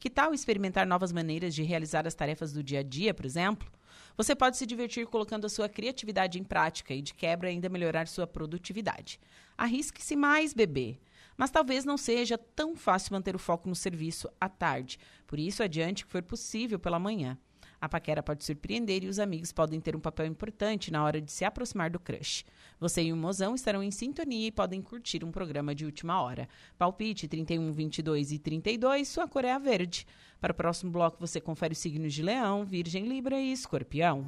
[0.00, 3.70] Que tal experimentar novas maneiras de realizar as tarefas do dia a dia, por exemplo?
[4.16, 8.08] Você pode se divertir colocando a sua criatividade em prática e, de quebra, ainda melhorar
[8.08, 9.20] sua produtividade.
[9.58, 10.98] Arrisque-se mais, bebê.
[11.36, 14.98] Mas talvez não seja tão fácil manter o foco no serviço à tarde.
[15.26, 17.38] Por isso, adiante que for possível pela manhã.
[17.80, 21.32] A paquera pode surpreender e os amigos podem ter um papel importante na hora de
[21.32, 22.44] se aproximar do crush.
[22.78, 26.48] Você e o mozão estarão em sintonia e podem curtir um programa de última hora.
[26.76, 30.06] Palpite 31, 22 e 32, sua cor é a verde.
[30.40, 34.26] Para o próximo bloco, você confere os signos de Leão, Virgem, Libra e Escorpião.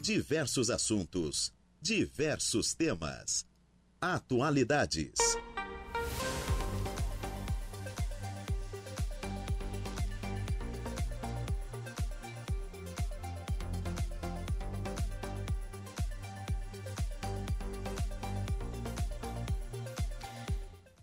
[0.00, 3.46] Diversos assuntos, diversos temas.
[4.00, 5.14] Atualidades.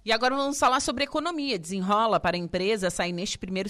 [0.10, 1.60] E agora vamos falar sobre economia.
[1.60, 3.70] Desenrola para a empresa sair neste primeiro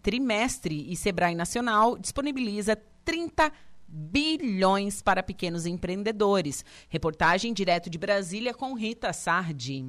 [0.00, 3.50] trimestre e Sebrae Nacional disponibiliza 30
[3.88, 6.64] bilhões para pequenos empreendedores.
[6.88, 9.84] Reportagem direto de Brasília com Rita Sardi.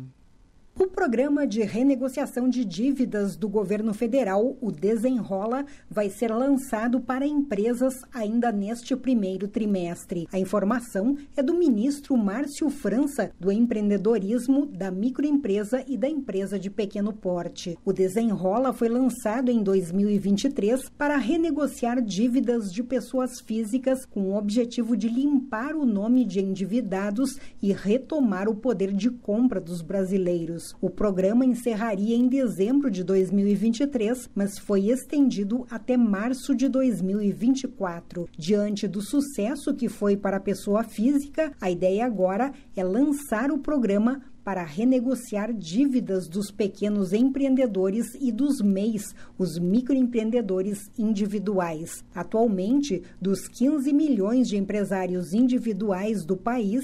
[0.82, 7.28] O programa de renegociação de dívidas do governo federal, o Desenrola, vai ser lançado para
[7.28, 10.26] empresas ainda neste primeiro trimestre.
[10.32, 16.70] A informação é do ministro Márcio França, do empreendedorismo, da microempresa e da empresa de
[16.70, 17.78] pequeno porte.
[17.84, 24.96] O Desenrola foi lançado em 2023 para renegociar dívidas de pessoas físicas com o objetivo
[24.96, 30.69] de limpar o nome de endividados e retomar o poder de compra dos brasileiros.
[30.82, 38.28] O programa encerraria em dezembro de 2023, mas foi estendido até março de 2024.
[38.38, 43.58] Diante do sucesso que foi para a pessoa física, a ideia agora é lançar o
[43.58, 52.04] programa para renegociar dívidas dos pequenos empreendedores e dos MEIs, os microempreendedores individuais.
[52.16, 56.84] Atualmente, dos 15 milhões de empresários individuais do país,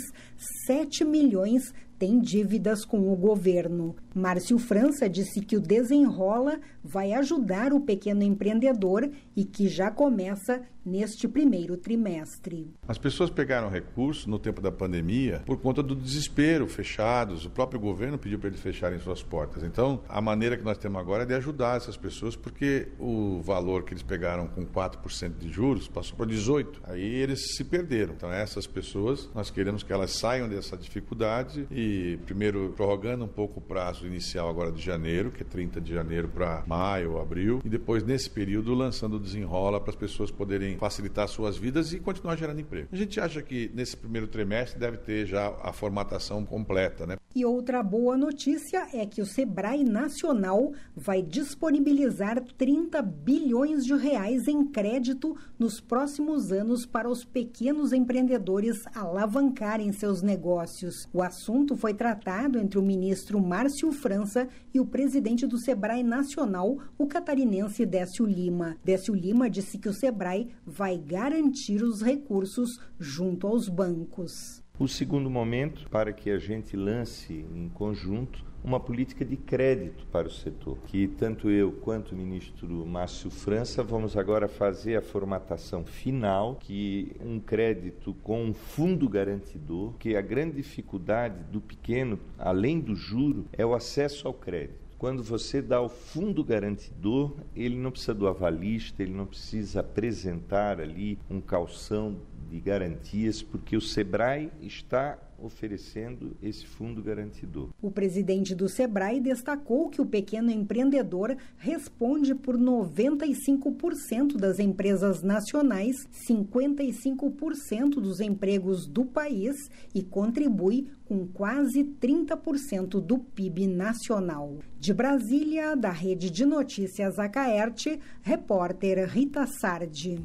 [0.68, 1.74] 7 milhões
[2.06, 3.96] têm dívidas com o governo.
[4.16, 10.62] Márcio França disse que o Desenrola vai ajudar o pequeno empreendedor e que já começa
[10.86, 12.72] neste primeiro trimestre.
[12.88, 17.44] As pessoas pegaram recursos no tempo da pandemia por conta do desespero, fechados.
[17.44, 19.64] O próprio governo pediu para eles fecharem suas portas.
[19.64, 23.84] Então, a maneira que nós temos agora é de ajudar essas pessoas, porque o valor
[23.84, 26.68] que eles pegaram com 4% de juros passou para 18%.
[26.84, 28.14] Aí eles se perderam.
[28.14, 33.60] Então, essas pessoas, nós queremos que elas saiam dessa dificuldade e, primeiro, prorrogando um pouco
[33.60, 37.70] o prazo inicial agora de janeiro, que é 30 de janeiro para maio abril, e
[37.70, 42.36] depois, nesse período, lançando o desenrola para as pessoas poderem facilitar suas vidas e continuar
[42.36, 42.88] gerando emprego.
[42.92, 47.18] A gente acha que nesse primeiro trimestre deve ter já a formatação completa, né?
[47.36, 54.48] E outra boa notícia é que o Sebrae Nacional vai disponibilizar 30 bilhões de reais
[54.48, 61.10] em crédito nos próximos anos para os pequenos empreendedores alavancarem seus negócios.
[61.12, 66.78] O assunto foi tratado entre o ministro Márcio França e o presidente do Sebrae Nacional,
[66.98, 68.78] o catarinense Décio Lima.
[68.84, 74.64] Décio Lima disse que o Sebrae vai garantir os recursos junto aos bancos.
[74.78, 80.28] O segundo momento, para que a gente lance em conjunto uma política de crédito para
[80.28, 85.86] o setor, que tanto eu quanto o ministro Márcio França vamos agora fazer a formatação
[85.86, 92.80] final, que um crédito com um fundo garantidor, que a grande dificuldade do pequeno, além
[92.80, 94.84] do juro, é o acesso ao crédito.
[94.98, 100.82] Quando você dá o fundo garantidor, ele não precisa do avalista, ele não precisa apresentar
[100.82, 102.18] ali um calção
[102.50, 107.70] de garantias, porque o SEBRAE está oferecendo esse fundo garantidor.
[107.82, 115.96] O presidente do Sebrae destacou que o pequeno empreendedor responde por 95% das empresas nacionais,
[116.30, 119.56] 55% dos empregos do país
[119.94, 124.58] e contribui com quase 30% do PIB nacional.
[124.80, 130.20] De Brasília, da Rede de Notícias Acaerte, repórter Rita Sardi.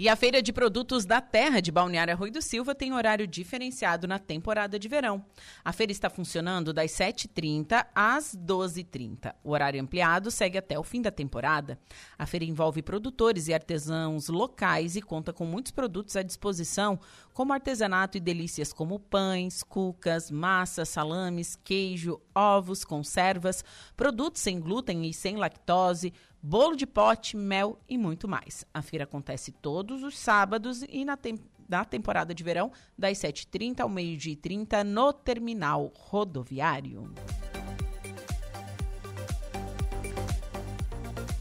[0.00, 4.06] E a Feira de Produtos da Terra de Balneário Arroio do Silva tem horário diferenciado
[4.06, 5.24] na temporada de verão.
[5.64, 9.34] A feira está funcionando das 7h30 às 12h30.
[9.42, 11.80] O horário ampliado segue até o fim da temporada.
[12.16, 17.00] A feira envolve produtores e artesãos locais e conta com muitos produtos à disposição,
[17.34, 23.64] como artesanato e delícias como pães, cucas, massas, salames, queijo, ovos, conservas,
[23.96, 28.64] produtos sem glúten e sem lactose, bolo de pote, mel e muito mais.
[28.72, 33.80] A feira acontece todos os sábados e na, tem na temporada de verão, das 7h30
[33.80, 37.12] ao meio-dia e 30 no terminal rodoviário.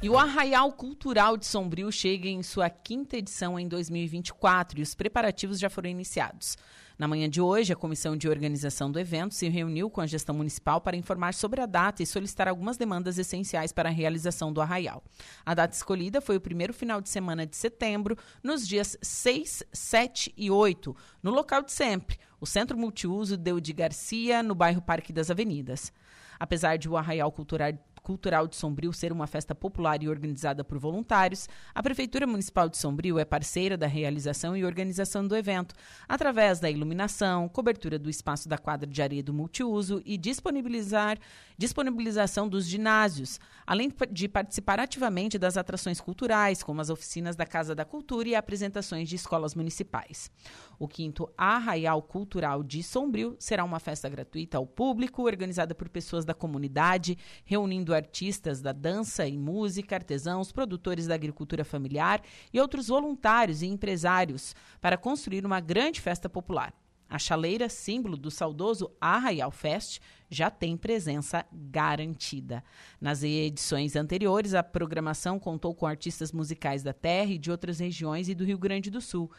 [0.01, 4.93] E o Arraial Cultural de Sombrio chega em sua quinta edição em 2024 e os
[4.93, 6.55] preparativos já foram iniciados.
[6.97, 10.33] Na manhã de hoje, a comissão de organização do evento se reuniu com a gestão
[10.33, 14.59] municipal para informar sobre a data e solicitar algumas demandas essenciais para a realização do
[14.59, 15.03] arraial.
[15.45, 20.33] A data escolhida foi o primeiro final de semana de setembro, nos dias 6, 7
[20.35, 25.13] e 8, no local de sempre, o Centro Multiuso Deu de Garcia, no bairro Parque
[25.13, 25.93] das Avenidas.
[26.39, 27.73] Apesar de o Arraial Cultural
[28.07, 32.77] Cultural de Sombrio ser uma festa popular e organizada por voluntários, a Prefeitura Municipal de
[32.77, 35.75] Sombrio é parceira da realização e organização do evento,
[36.07, 41.19] através da iluminação, cobertura do espaço da quadra de areia do multiuso e disponibilizar,
[41.57, 47.75] disponibilização dos ginásios, além de participar ativamente das atrações culturais, como as oficinas da Casa
[47.75, 50.31] da Cultura e apresentações de escolas municipais.
[50.79, 56.23] O quinto Arraial Cultural de Sombrio será uma festa gratuita ao público, organizada por pessoas
[56.23, 62.21] da comunidade, reunindo artistas da dança e música, artesãos, produtores da agricultura familiar
[62.53, 66.73] e outros voluntários e empresários para construir uma grande festa popular.
[67.09, 72.61] A chaleira, símbolo do saudoso Arraial Fest, já tem presença garantida.
[72.99, 78.27] Nas edições anteriores, a programação contou com artistas musicais da terra e de outras regiões
[78.27, 79.31] e do Rio Grande do Sul,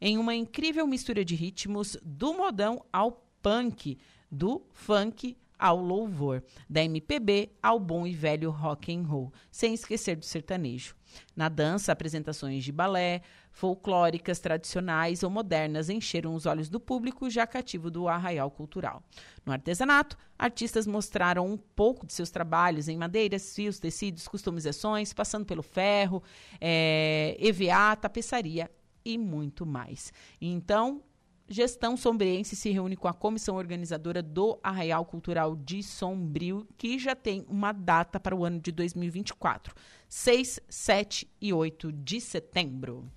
[0.00, 3.98] em uma incrível mistura de ritmos do modão ao punk,
[4.30, 10.16] do funk ao louvor, da MPB ao bom e velho rock and roll, sem esquecer
[10.16, 10.94] do sertanejo.
[11.34, 17.46] Na dança, apresentações de balé, folclóricas, tradicionais ou modernas encheram os olhos do público já
[17.46, 19.02] cativo do arraial cultural.
[19.44, 25.46] No artesanato, artistas mostraram um pouco de seus trabalhos em madeiras, fios, tecidos, customizações, passando
[25.46, 26.22] pelo ferro,
[26.60, 28.70] é, EVA, tapeçaria
[29.04, 30.12] e muito mais.
[30.40, 31.02] Então,
[31.48, 37.14] Gestão Sombriense se reúne com a comissão organizadora do Arraial Cultural de Sombrio, que já
[37.14, 39.72] tem uma data para o ano de 2024,
[40.08, 43.08] 6, 7 e 8 de setembro.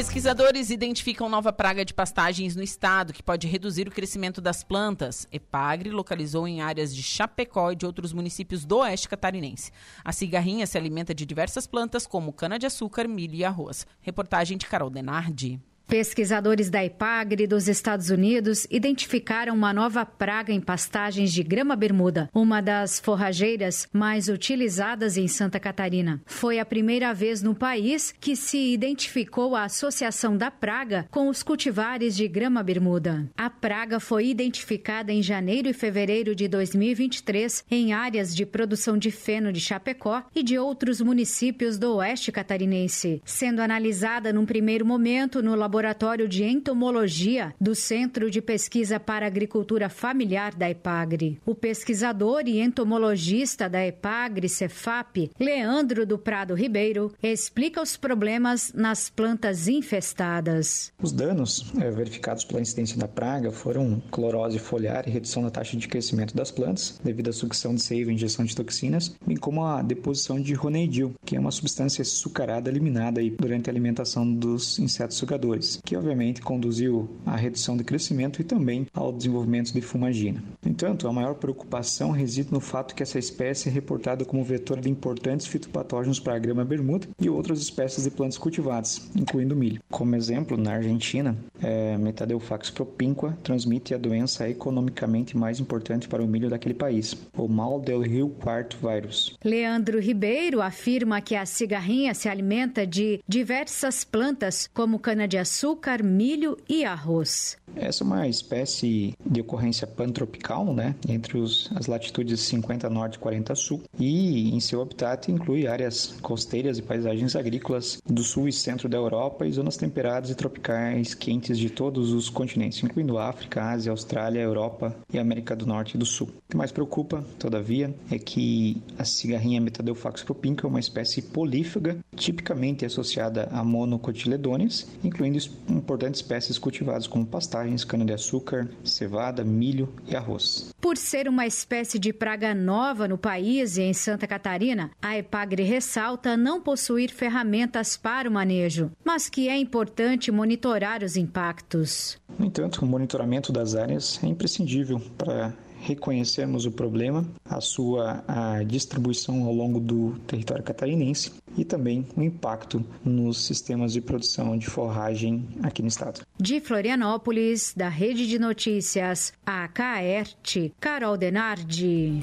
[0.00, 5.28] Pesquisadores identificam nova praga de pastagens no estado que pode reduzir o crescimento das plantas.
[5.30, 9.70] Epagre localizou em áreas de Chapecó e de outros municípios do oeste catarinense.
[10.02, 13.86] A cigarrinha se alimenta de diversas plantas como cana-de-açúcar, milho e arroz.
[14.00, 15.60] Reportagem de Carol Denardi.
[15.90, 22.30] Pesquisadores da IPAGRE dos Estados Unidos identificaram uma nova praga em pastagens de grama bermuda,
[22.32, 26.22] uma das forrageiras mais utilizadas em Santa Catarina.
[26.26, 31.42] Foi a primeira vez no país que se identificou a associação da praga com os
[31.42, 33.28] cultivares de grama bermuda.
[33.36, 39.10] A praga foi identificada em janeiro e fevereiro de 2023 em áreas de produção de
[39.10, 45.42] feno de Chapecó e de outros municípios do oeste catarinense, sendo analisada num primeiro momento
[45.42, 51.40] no laboratório Laboratório de Entomologia do Centro de Pesquisa para Agricultura Familiar da EPAGRE.
[51.46, 59.08] O pesquisador e entomologista da EPAGRE Cefap, Leandro do Prado Ribeiro, explica os problemas nas
[59.08, 60.92] plantas infestadas.
[61.00, 65.78] Os danos é, verificados pela incidência da praga foram clorose foliar e redução da taxa
[65.78, 69.64] de crescimento das plantas, devido à sucção de seiva e injeção de toxinas, bem como
[69.64, 75.16] a deposição de roneidil, que é uma substância açucarada eliminada durante a alimentação dos insetos
[75.16, 80.42] sugadores que obviamente conduziu à redução de crescimento e também ao desenvolvimento de fumagina.
[80.64, 84.80] No entanto, a maior preocupação reside no fato que essa espécie é reportada como vetor
[84.80, 89.80] de importantes fitopatógenos para a grama bermuda e outras espécies de plantas cultivadas, incluindo milho.
[89.90, 96.26] Como exemplo, na Argentina, é, Metadelfax propinqua transmite a doença economicamente mais importante para o
[96.26, 99.36] milho daquele país, o mal del rio quarto vírus.
[99.44, 106.56] Leandro Ribeiro afirma que a cigarrinha se alimenta de diversas plantas, como cana-de-açúcar açúcar, milho
[106.68, 107.58] e arroz.
[107.74, 113.18] Essa é uma espécie de ocorrência pantropical, né, entre os, as latitudes 50 norte e
[113.18, 118.52] 40 sul, e em seu habitat inclui áreas costeiras e paisagens agrícolas do sul e
[118.52, 123.70] centro da Europa e zonas temperadas e tropicais quentes de todos os continentes, incluindo África,
[123.70, 126.28] Ásia, Austrália, Europa e América do Norte e do Sul.
[126.28, 131.98] O que mais preocupa, todavia, é que a cigarrinha Metadelphax propinca é uma espécie polífaga,
[132.14, 140.74] tipicamente associada a monocotiledôneas, incluindo importantes espécies cultivadas como pastagens, cana-de-açúcar, cevada, milho e arroz.
[140.80, 145.62] Por ser uma espécie de praga nova no país e em Santa Catarina, a EPAGRE
[145.62, 152.18] ressalta não possuir ferramentas para o manejo, mas que é importante monitorar os impactos.
[152.38, 155.52] No entanto, o monitoramento das áreas é imprescindível para
[155.90, 162.22] reconhecermos o problema, a sua a distribuição ao longo do território catarinense e também o
[162.22, 166.20] impacto nos sistemas de produção de forragem aqui no estado.
[166.38, 172.22] De Florianópolis, da Rede de Notícias, a KERT, Carol Denardi.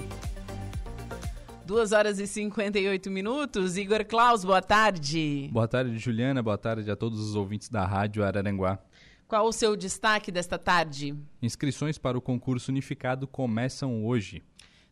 [1.66, 3.76] 2 horas e 58 minutos.
[3.76, 5.50] Igor Klaus, boa tarde.
[5.52, 6.42] Boa tarde, Juliana.
[6.42, 8.80] Boa tarde a todos os ouvintes da Rádio Araranguá.
[9.28, 11.14] Qual o seu destaque desta tarde?
[11.42, 14.42] Inscrições para o concurso unificado começam hoje.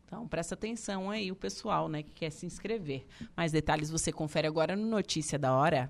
[0.06, 3.06] Então, presta atenção aí o pessoal, né, que quer se inscrever.
[3.36, 5.90] Mais detalhes você confere agora no Notícia da Hora.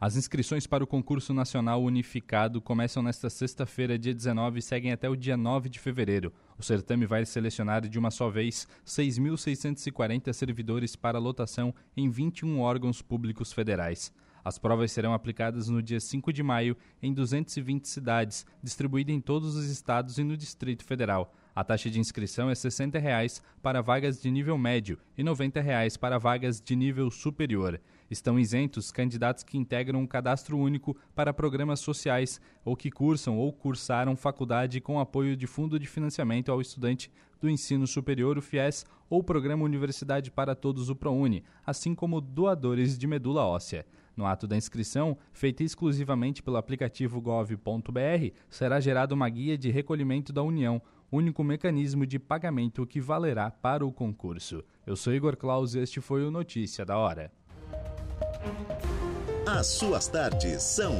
[0.00, 5.10] As inscrições para o concurso nacional unificado começam nesta sexta-feira, dia 19, e seguem até
[5.10, 6.32] o dia 9 de fevereiro.
[6.58, 13.02] O certame vai selecionar de uma só vez 6.640 servidores para lotação em 21 órgãos
[13.02, 14.10] públicos federais.
[14.42, 19.54] As provas serão aplicadas no dia 5 de maio em 220 cidades, distribuídas em todos
[19.54, 21.34] os estados e no Distrito Federal.
[21.54, 25.96] A taxa de inscrição é 60 reais para vagas de nível médio e 90 reais
[25.96, 27.78] para vagas de nível superior.
[28.10, 33.52] Estão isentos candidatos que integram um cadastro único para programas sociais ou que cursam ou
[33.52, 37.08] cursaram faculdade com apoio de Fundo de Financiamento ao Estudante
[37.40, 42.98] do Ensino Superior, o FIES, ou Programa Universidade para Todos, o ProUni, assim como doadores
[42.98, 43.86] de medula óssea.
[44.16, 50.32] No ato da inscrição, feita exclusivamente pelo aplicativo gov.br, será gerada uma guia de recolhimento
[50.32, 54.62] da União, único mecanismo de pagamento que valerá para o concurso.
[54.84, 57.32] Eu sou Igor Claus e este foi o Notícia da Hora.
[59.46, 60.94] As suas tardes são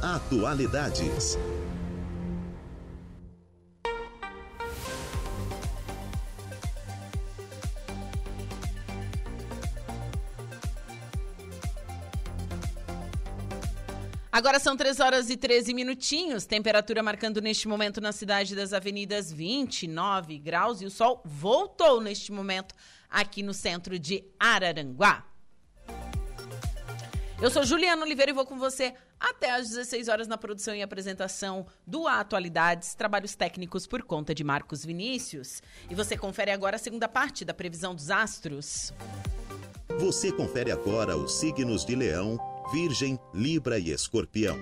[0.00, 1.38] Atualidades.
[14.30, 19.32] Agora são 3 horas e 13 minutinhos, temperatura marcando neste momento na cidade das avenidas
[19.32, 22.74] 29 graus e o sol voltou neste momento
[23.08, 25.33] aqui no centro de Araranguá.
[27.44, 30.80] Eu sou Juliana Oliveira e vou com você até às 16 horas na produção e
[30.80, 35.62] apresentação do Atualidades, trabalhos técnicos por conta de Marcos Vinícius.
[35.90, 38.94] E você confere agora a segunda parte da previsão dos astros.
[39.98, 42.38] Você confere agora os signos de Leão,
[42.72, 44.56] Virgem, Libra e Escorpião.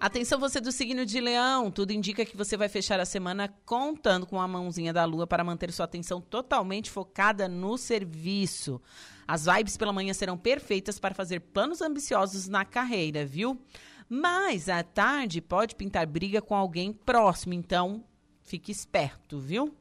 [0.00, 4.26] Atenção você do signo de Leão, tudo indica que você vai fechar a semana contando
[4.26, 8.80] com a mãozinha da lua para manter sua atenção totalmente focada no serviço.
[9.26, 13.60] As vibes pela manhã serão perfeitas para fazer planos ambiciosos na carreira, viu?
[14.08, 18.04] Mas à tarde pode pintar briga com alguém próximo, então
[18.44, 19.74] fique esperto, viu?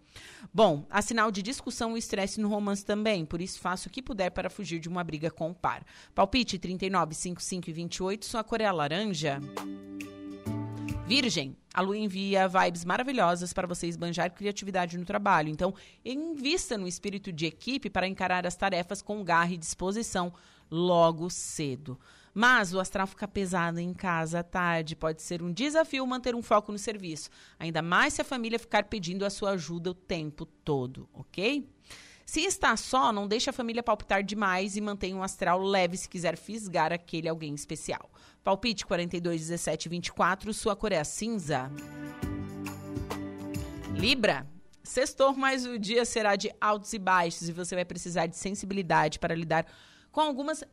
[0.54, 4.02] Bom, há sinal de discussão e estresse no romance também, por isso faça o que
[4.02, 5.86] puder para fugir de uma briga com o par.
[6.16, 9.40] Palpite 39, 55 e 28, sua cor é a laranja.
[11.08, 15.48] Virgem, a lua envia vibes maravilhosas para você esbanjar criatividade no trabalho.
[15.48, 20.34] Então, invista no espírito de equipe para encarar as tarefas com garra e disposição
[20.70, 21.98] logo cedo.
[22.40, 24.96] Mas o astral fica pesado em casa à tarde.
[24.96, 28.84] Pode ser um desafio manter um foco no serviço, ainda mais se a família ficar
[28.84, 31.68] pedindo a sua ajuda o tempo todo, ok?
[32.28, 36.08] Se está só, não deixe a família palpitar demais e mantenha um astral leve se
[36.08, 38.08] quiser fisgar aquele alguém especial.
[38.44, 41.72] Palpite 42, 17 24, sua cor é cinza.
[43.96, 44.46] Libra.
[44.84, 49.18] Sextor, mas o dia será de altos e baixos e você vai precisar de sensibilidade
[49.18, 49.66] para lidar
[50.18, 50.64] com algumas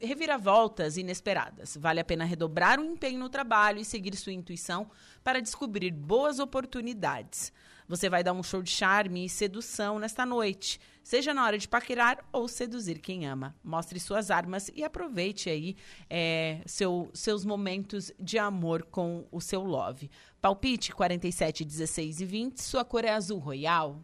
[0.00, 1.76] reviravoltas inesperadas.
[1.76, 4.90] Vale a pena redobrar o empenho no trabalho e seguir sua intuição
[5.22, 7.52] para descobrir boas oportunidades.
[7.86, 11.68] Você vai dar um show de charme e sedução nesta noite, seja na hora de
[11.68, 13.54] paquerar ou seduzir quem ama.
[13.62, 15.76] Mostre suas armas e aproveite aí
[16.10, 20.10] é, seu, seus momentos de amor com o seu love.
[20.40, 24.02] Palpite 47, 16 e 20, sua cor é azul royal.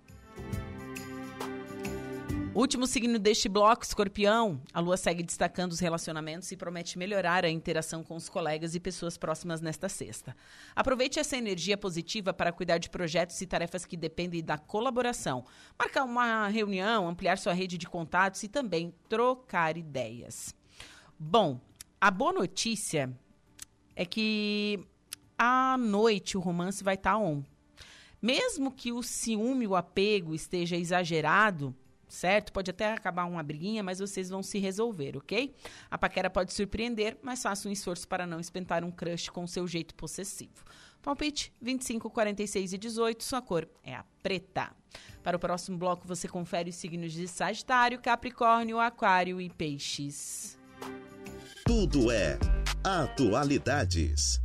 [2.54, 4.62] Último signo deste bloco, escorpião.
[4.72, 8.80] A lua segue destacando os relacionamentos e promete melhorar a interação com os colegas e
[8.80, 10.36] pessoas próximas nesta sexta.
[10.72, 15.44] Aproveite essa energia positiva para cuidar de projetos e tarefas que dependem da colaboração,
[15.76, 20.54] marcar uma reunião, ampliar sua rede de contatos e também trocar ideias.
[21.18, 21.60] Bom,
[22.00, 23.12] a boa notícia
[23.96, 24.78] é que
[25.36, 27.42] à noite o romance vai estar on.
[28.22, 31.74] Mesmo que o ciúme, o apego esteja exagerado,
[32.08, 32.52] certo?
[32.52, 35.54] Pode até acabar uma briguinha, mas vocês vão se resolver, ok?
[35.90, 39.66] A paquera pode surpreender, mas faça um esforço para não espentar um crush com seu
[39.66, 40.64] jeito possessivo.
[41.02, 44.72] Palpite 25, 46 e 18, sua cor é a preta.
[45.22, 50.58] Para o próximo bloco, você confere os signos de Sagitário, Capricórnio, Aquário e Peixes.
[51.64, 52.38] Tudo é
[52.82, 54.43] Atualidades.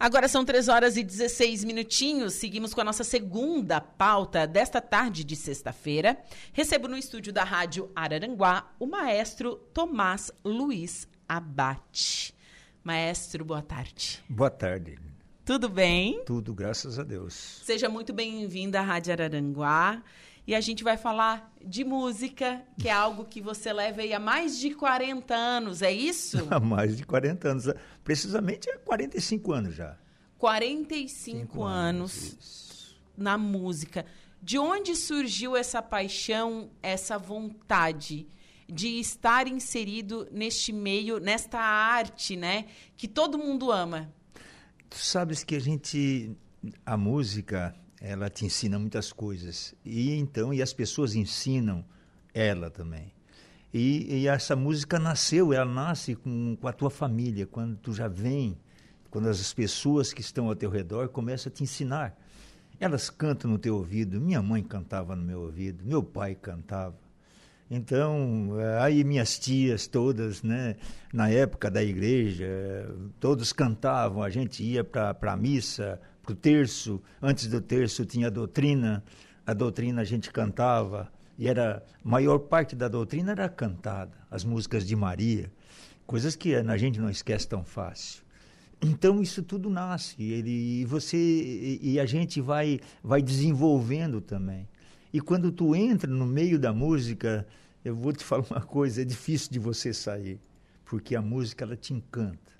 [0.00, 2.32] Agora são 3 horas e 16 minutinhos.
[2.32, 6.18] Seguimos com a nossa segunda pauta desta tarde de sexta-feira.
[6.54, 12.34] Recebo no estúdio da Rádio Araranguá o maestro Tomás Luiz Abate.
[12.82, 14.24] Maestro, boa tarde.
[14.26, 14.98] Boa tarde.
[15.44, 16.24] Tudo bem?
[16.24, 17.34] Tudo, graças a Deus.
[17.34, 20.02] Seja muito bem-vindo à Rádio Araranguá.
[20.50, 24.18] E a gente vai falar de música, que é algo que você leva aí há
[24.18, 26.44] mais de 40 anos, é isso?
[26.50, 27.66] Há mais de 40 anos.
[28.02, 29.96] Precisamente há 45 anos já.
[30.38, 34.04] 45 anos, anos na música.
[34.42, 38.26] De onde surgiu essa paixão, essa vontade
[38.68, 42.64] de estar inserido neste meio, nesta arte, né?
[42.96, 44.12] Que todo mundo ama.
[44.88, 46.36] Tu sabes que a gente.
[46.84, 49.74] A música, ela te ensina muitas coisas.
[49.84, 51.84] E então, e as pessoas ensinam
[52.32, 53.12] ela também.
[53.72, 58.08] E, e essa música nasceu, ela nasce com, com a tua família, quando tu já
[58.08, 58.58] vem
[59.10, 62.16] quando as pessoas que estão ao teu redor começam a te ensinar.
[62.78, 64.20] Elas cantam no teu ouvido.
[64.20, 66.96] Minha mãe cantava no meu ouvido, meu pai cantava.
[67.68, 70.76] Então, eh, aí minhas tias todas, né,
[71.12, 72.46] na época da igreja,
[73.20, 76.00] todos cantavam, a gente ia para a missa,
[76.30, 79.04] o terço, antes do terço tinha a doutrina,
[79.46, 84.44] a doutrina a gente cantava, e era, a maior parte da doutrina era cantada, as
[84.44, 85.50] músicas de Maria,
[86.06, 88.22] coisas que a gente não esquece tão fácil.
[88.82, 91.16] Então isso tudo nasce, ele, e você
[91.82, 94.66] e, a gente vai vai desenvolvendo também.
[95.12, 97.46] E quando tu entra no meio da música,
[97.84, 100.40] eu vou te falar uma coisa, é difícil de você sair,
[100.84, 102.50] porque a música ela te encanta.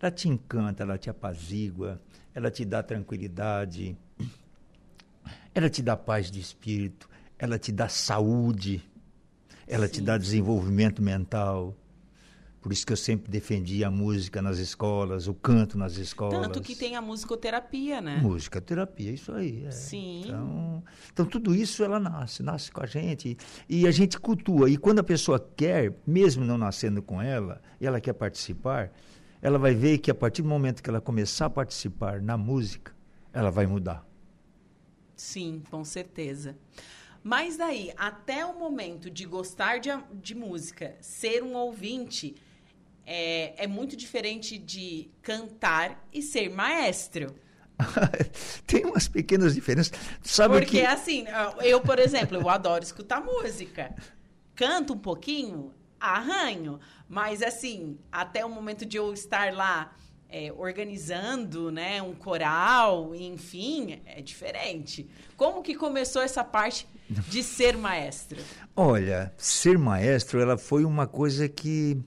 [0.00, 2.00] Ela te encanta, ela te apazigua,
[2.36, 3.96] ela te dá tranquilidade,
[5.54, 7.08] ela te dá paz de espírito,
[7.38, 8.84] ela te dá saúde,
[9.66, 9.92] ela Sim.
[9.94, 11.74] te dá desenvolvimento mental.
[12.60, 16.42] Por isso que eu sempre defendi a música nas escolas, o canto nas escolas.
[16.42, 18.18] Tanto que tem a musicoterapia, né?
[18.18, 19.64] Musicoterapia, isso aí.
[19.64, 19.70] É.
[19.70, 20.24] Sim.
[20.26, 23.38] Então, então, tudo isso ela nasce, nasce com a gente.
[23.66, 24.68] E a gente cultua.
[24.68, 28.92] E quando a pessoa quer, mesmo não nascendo com ela, e ela quer participar,
[29.40, 32.94] ela vai ver que a partir do momento que ela começar a participar na música,
[33.32, 34.06] ela vai mudar.
[35.14, 36.56] Sim, com certeza.
[37.22, 42.36] Mas daí, até o momento de gostar de, de música, ser um ouvinte,
[43.04, 47.34] é, é muito diferente de cantar e ser maestro.
[48.66, 49.92] Tem umas pequenas diferenças.
[50.22, 50.86] Sabe Porque, que...
[50.86, 51.24] assim,
[51.62, 53.94] eu, por exemplo, eu adoro escutar música.
[54.54, 56.80] Canto um pouquinho, arranho.
[57.08, 59.92] Mas, assim, até o momento de eu estar lá
[60.28, 65.08] é, organizando né, um coral, enfim, é diferente.
[65.36, 68.38] Como que começou essa parte de ser maestro?
[68.74, 72.02] Olha, ser maestro, ela foi uma coisa que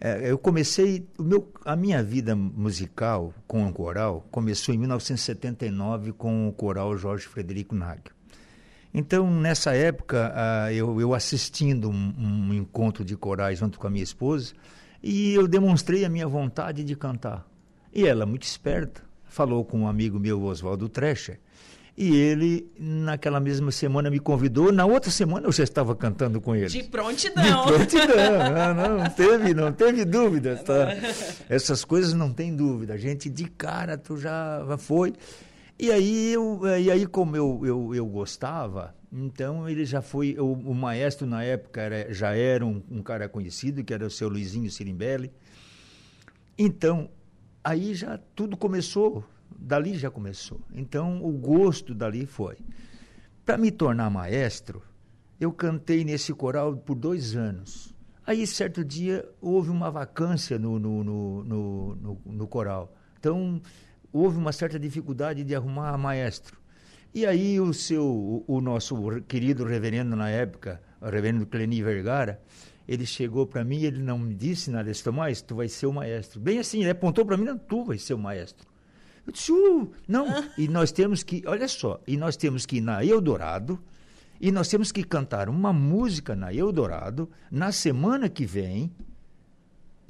[0.00, 6.12] é, eu comecei o meu, a minha vida musical com o coral começou em 1979
[6.12, 8.19] com o coral Jorge Frederico Nagel.
[8.92, 13.90] Então, nessa época, uh, eu, eu, assistindo um, um, encontro de corais junto com a
[13.90, 14.52] minha esposa,
[15.02, 17.46] e eu demonstrei a minha vontade de cantar.
[17.92, 21.38] E ela, muito esperta, falou com um amigo meu, Oswaldo Trecher,
[21.96, 24.72] e ele, naquela mesma semana, me convidou.
[24.72, 26.68] Na outra semana eu já estava cantando com ele.
[26.68, 27.66] De prontidão.
[27.66, 28.74] De prontidão.
[28.74, 30.62] não, não, teve, não teve dúvidas.
[30.62, 30.94] Tá?
[31.46, 32.94] Essas coisas não tem dúvida.
[32.94, 35.12] A gente de cara, tu já foi.
[35.82, 40.52] E aí, eu, e aí como eu, eu, eu gostava, então ele já foi, o,
[40.52, 44.28] o maestro na época era, já era um, um, cara conhecido, que era o seu
[44.28, 45.32] Luizinho Sirimbelli.
[46.58, 47.08] Então,
[47.64, 49.24] aí já tudo começou,
[49.56, 50.60] dali já começou.
[50.74, 52.58] Então o gosto dali foi.
[53.46, 54.82] Para me tornar maestro,
[55.40, 57.94] eu cantei nesse coral por dois anos.
[58.26, 62.94] Aí, certo dia, houve uma vacância no, no, no, no, no coral.
[63.18, 63.62] Então,
[64.12, 66.58] houve uma certa dificuldade de arrumar maestro.
[67.12, 72.40] E aí o seu, o, o nosso querido reverendo na época, o reverendo Cleni Vergara,
[72.86, 75.68] ele chegou para mim e ele não me disse nada, ele disse, Tomás, tu vai
[75.68, 76.40] ser o maestro.
[76.40, 78.66] Bem assim, ele apontou para mim, não, tu vai ser o maestro.
[79.26, 82.80] Eu disse, uh, não, e nós temos que, olha só, e nós temos que ir
[82.80, 83.78] na Eldorado,
[84.40, 88.90] e nós temos que cantar uma música na Eldorado na semana que vem,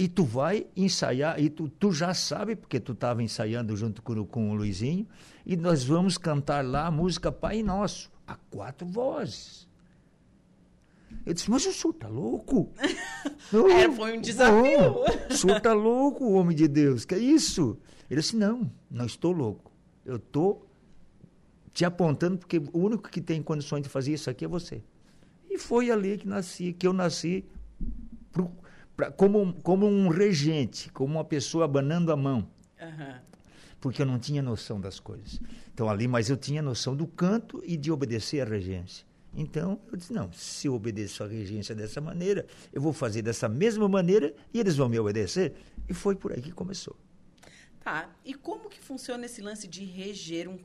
[0.01, 4.24] e tu vai ensaiar, e tu, tu já sabe, porque tu estava ensaiando junto com,
[4.24, 5.07] com o Luizinho,
[5.44, 9.68] e nós vamos cantar lá a música Pai Nosso, a quatro vozes.
[11.26, 12.72] Eu disse, mas o senhor está louco?
[13.53, 15.05] Não, é, foi um desafio.
[15.28, 17.76] O senhor está louco, homem de Deus, que é isso?
[18.09, 19.70] Ele disse, não, não estou louco.
[20.03, 20.66] Eu estou
[21.74, 24.82] te apontando porque o único que tem condições de fazer isso aqui é você.
[25.51, 27.44] E foi ali que nasci, que eu nasci
[28.32, 28.51] pro,
[28.97, 32.49] pra, como, como um regente, como uma pessoa abanando a mão.
[32.80, 33.14] Uhum.
[33.80, 35.41] Porque eu não tinha noção das coisas.
[35.72, 39.07] Então ali, mas eu tinha noção do canto e de obedecer à regência.
[39.34, 43.49] Então eu disse: não, se eu obedeço à regência dessa maneira, eu vou fazer dessa
[43.49, 45.55] mesma maneira e eles vão me obedecer.
[45.88, 46.97] E foi por aí que começou.
[47.80, 48.11] Tá.
[48.24, 50.59] E como que funciona esse lance de reger um,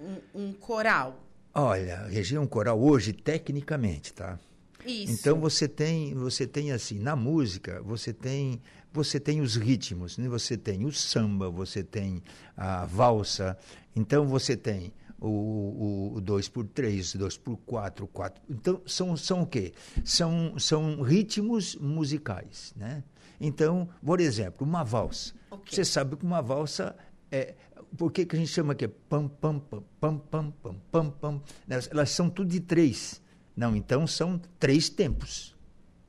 [0.00, 1.22] um, um coral?
[1.52, 4.38] Olha, reger um coral hoje, tecnicamente, tá?
[4.84, 5.12] Isso.
[5.12, 8.60] Então você tem, você tem assim, na música, você tem,
[8.92, 10.28] você tem os ritmos, né?
[10.28, 12.22] Você tem o samba, você tem
[12.56, 13.56] a valsa.
[13.94, 19.42] Então você tem o, o, 2 por 3 2 por 4 4 Então são são
[19.42, 19.72] o quê?
[20.04, 23.02] São são ritmos musicais, né?
[23.40, 25.34] Então, por exemplo, uma valsa.
[25.50, 25.74] Okay.
[25.74, 26.96] Você sabe que uma valsa
[27.30, 27.54] é
[27.96, 31.10] por que, que a gente chama que é pam pam pam pam pam pam pam
[31.10, 31.42] pam?
[31.90, 33.22] Elas são tudo de três.
[33.56, 35.56] Não, então são três tempos,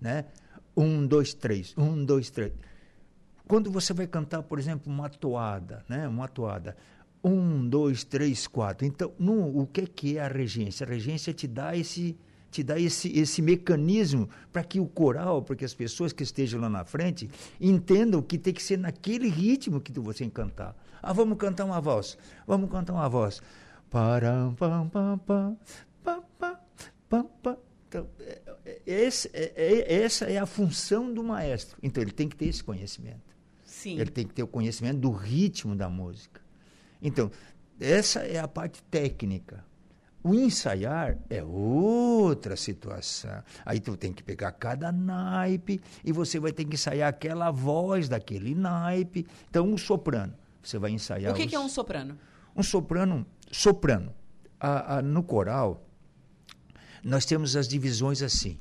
[0.02, 0.26] né?
[0.76, 1.74] Um, dois, três.
[1.78, 2.52] Um, dois, três.
[3.48, 6.08] Quando você vai cantar, por exemplo, uma toada, né?
[6.08, 6.76] Uma toada.
[7.24, 8.86] Um, dois, três, quatro.
[8.86, 10.86] Então, no, o que, que é a regência?
[10.86, 12.18] A regência te dá esse,
[12.52, 16.60] te dá esse, esse mecanismo para que o coral, para que as pessoas que estejam
[16.60, 17.30] lá na frente
[17.60, 20.76] entendam que tem que ser naquele ritmo que você cantar.
[21.02, 22.18] Ah, vamos cantar uma voz.
[22.46, 23.42] Vamos cantar uma voz.
[23.90, 25.58] Param, pam, pam, pam,
[26.04, 26.47] pam, pam,
[27.10, 27.58] pam.
[27.88, 31.78] Então, é, é, esse, é, é, essa é a função do maestro.
[31.82, 33.36] Então, ele tem que ter esse conhecimento.
[33.64, 34.00] Sim.
[34.00, 36.42] Ele tem que ter o conhecimento do ritmo da música.
[37.02, 37.32] Então,
[37.80, 39.64] essa é a parte técnica.
[40.24, 43.42] O ensaiar é outra situação.
[43.66, 48.10] Aí tu tem que pegar cada naipe e você vai ter que ensaiar aquela voz
[48.10, 49.26] daquele naipe.
[49.50, 50.34] Então, um soprano.
[50.62, 51.32] Você vai ensaiar.
[51.32, 51.50] O que, os...
[51.50, 52.18] que é um soprano?
[52.54, 53.26] Um soprano.
[53.50, 54.14] Soprano.
[54.60, 55.87] A, a, no coral,
[57.08, 58.60] nós temos as divisões assim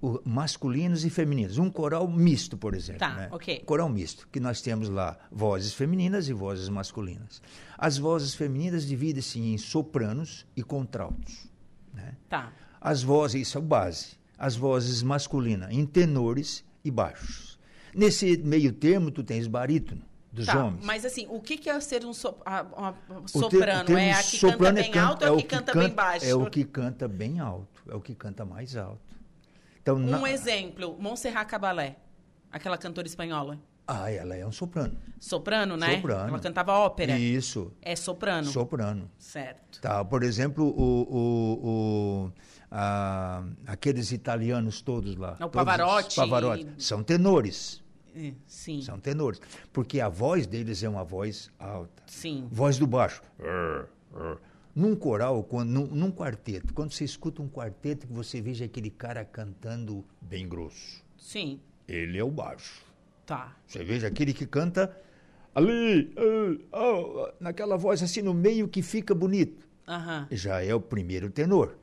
[0.00, 1.58] o, masculinos e femininos.
[1.58, 3.00] Um coral misto, por exemplo.
[3.00, 3.28] Tá, né?
[3.30, 3.60] ok.
[3.60, 7.42] Coral misto, que nós temos lá vozes femininas e vozes masculinas.
[7.76, 11.48] As vozes femininas dividem-se em sopranos e contraltos.
[11.92, 12.16] Né?
[12.28, 12.52] Tá.
[12.80, 14.16] As vozes, isso é o base.
[14.38, 17.58] As vozes masculinas em tenores e baixos.
[17.94, 20.07] Nesse meio termo, tu tens barítono
[20.38, 20.84] dos tá, homens.
[20.84, 22.94] Mas assim, o que, que é ser um so, a, a,
[23.26, 23.84] soprano?
[23.84, 25.74] termo é a que canta é bem can- alto ou é a o que, canta,
[25.74, 26.26] bem baixo?
[26.26, 29.00] É o que canta bem alto, é o que canta mais alto.
[29.82, 31.96] Então, Um na- exemplo, Montserrat Caballé,
[32.50, 33.58] aquela cantora espanhola.
[33.90, 34.94] Ah, ela é um soprano.
[35.18, 35.96] Soprano, né?
[35.96, 36.28] Soprano.
[36.28, 37.18] Ela cantava ópera.
[37.18, 37.72] Isso.
[37.80, 38.46] É soprano.
[38.46, 39.10] Soprano.
[39.18, 39.80] Certo.
[39.80, 41.68] Tá, por exemplo, o, o,
[42.26, 42.32] o-
[42.70, 45.30] a- aqueles italianos todos lá.
[45.40, 46.16] É O todos Pavarotti.
[46.16, 46.66] Pavarotti.
[46.76, 47.82] São tenores.
[48.18, 48.80] É, Sim.
[48.82, 49.40] São tenores.
[49.72, 52.02] Porque a voz deles é uma voz alta.
[52.06, 52.48] Sim.
[52.50, 53.22] Voz do baixo.
[54.74, 58.90] Num coral, quando, num, num quarteto, quando você escuta um quarteto, que você veja aquele
[58.90, 61.02] cara cantando bem grosso.
[61.16, 61.60] Sim.
[61.86, 62.84] Ele é o baixo.
[63.26, 63.56] Tá.
[63.66, 64.96] Você veja aquele que canta
[65.54, 66.12] ali,
[66.72, 69.66] ah, naquela voz assim no meio que fica bonito.
[69.86, 70.28] Aham.
[70.30, 71.76] Já é o primeiro tenor.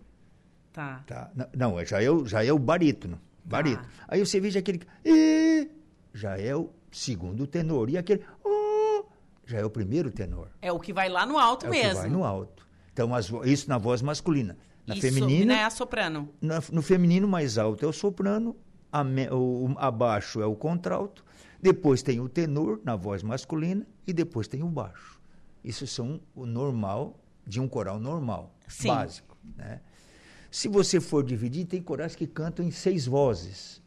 [0.72, 1.04] Tá.
[1.08, 1.32] Tá?
[1.56, 3.20] Não, já é o, já é o barítono.
[3.44, 3.88] barítono.
[4.08, 4.80] Aí você veja aquele.
[4.80, 5.68] que- "Ê",
[6.16, 7.90] já é o segundo tenor.
[7.90, 8.24] E aquele.
[8.44, 9.04] "Oh",
[9.46, 10.50] já é o primeiro tenor.
[10.62, 11.88] É o que vai lá no alto é mesmo.
[11.88, 12.66] o que vai no alto.
[12.94, 14.58] Então, as isso na voz masculina.
[14.88, 15.54] Na Isso, feminina.
[15.56, 16.30] né, a soprano.
[16.40, 18.56] na- no feminino, mais alto é o soprano,
[18.92, 19.02] a
[19.34, 21.26] o- abaixo é o contralto,
[21.62, 25.20] depois tem o tenor na voz masculina e depois tem o baixo.
[25.64, 28.88] Isso são o normal de um coral normal, Sim.
[28.90, 29.36] básico.
[29.58, 29.82] Né?
[30.52, 33.82] Se você for dividir, tem corais que cantam em seis vozes.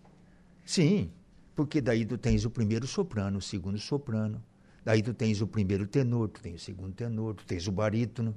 [0.65, 1.11] Sim,
[1.59, 4.41] porque daí tu tens o primeiro soprano, o segundo soprano,
[4.85, 8.33] daí tu tens o primeiro tenor, tu tens o segundo tenor, tu tens o barítono.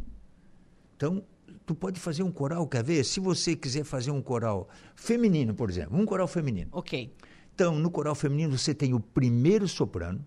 [0.98, 1.24] Então,
[1.64, 3.04] tu pode fazer um coral, quer ver?
[3.04, 6.72] Se você quiser fazer um coral feminino, por exemplo, um coral feminino.
[6.72, 7.14] Ok.
[7.54, 10.26] Então, no coral feminino você tem o primeiro soprano,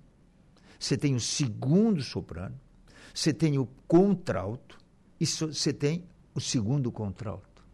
[0.78, 2.54] você tem o segundo soprano,
[3.12, 4.78] você tem o contralto
[5.18, 7.64] e você tem o segundo contralto.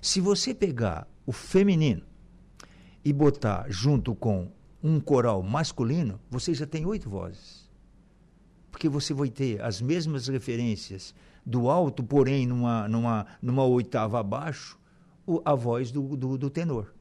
[0.00, 2.08] Se você pegar o feminino
[3.08, 4.52] e botar junto com
[4.82, 7.66] um coral masculino, você já tem oito vozes.
[8.70, 14.78] Porque você vai ter as mesmas referências do alto, porém numa, numa, numa oitava abaixo,
[15.26, 16.92] o- a voz do, do, do tenor.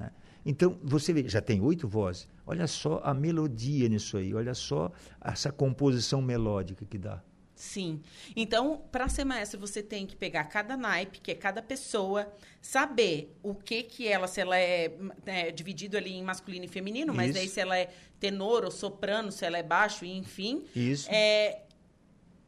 [0.00, 0.10] né?
[0.46, 2.26] Então, você vê, já tem oito vozes.
[2.46, 4.90] Olha só a melodia nisso aí, olha só
[5.20, 7.22] essa composição melódica que dá.
[7.54, 8.00] Sim.
[8.34, 13.32] Então, para ser maestro, você tem que pegar cada naipe, que é cada pessoa, saber
[13.42, 14.92] o que que ela, se ela é,
[15.24, 17.38] é dividido ali em masculino e feminino, mas Isso.
[17.38, 20.64] daí se ela é tenor ou soprano, se ela é baixo, enfim.
[20.74, 21.08] Isso.
[21.10, 21.62] É,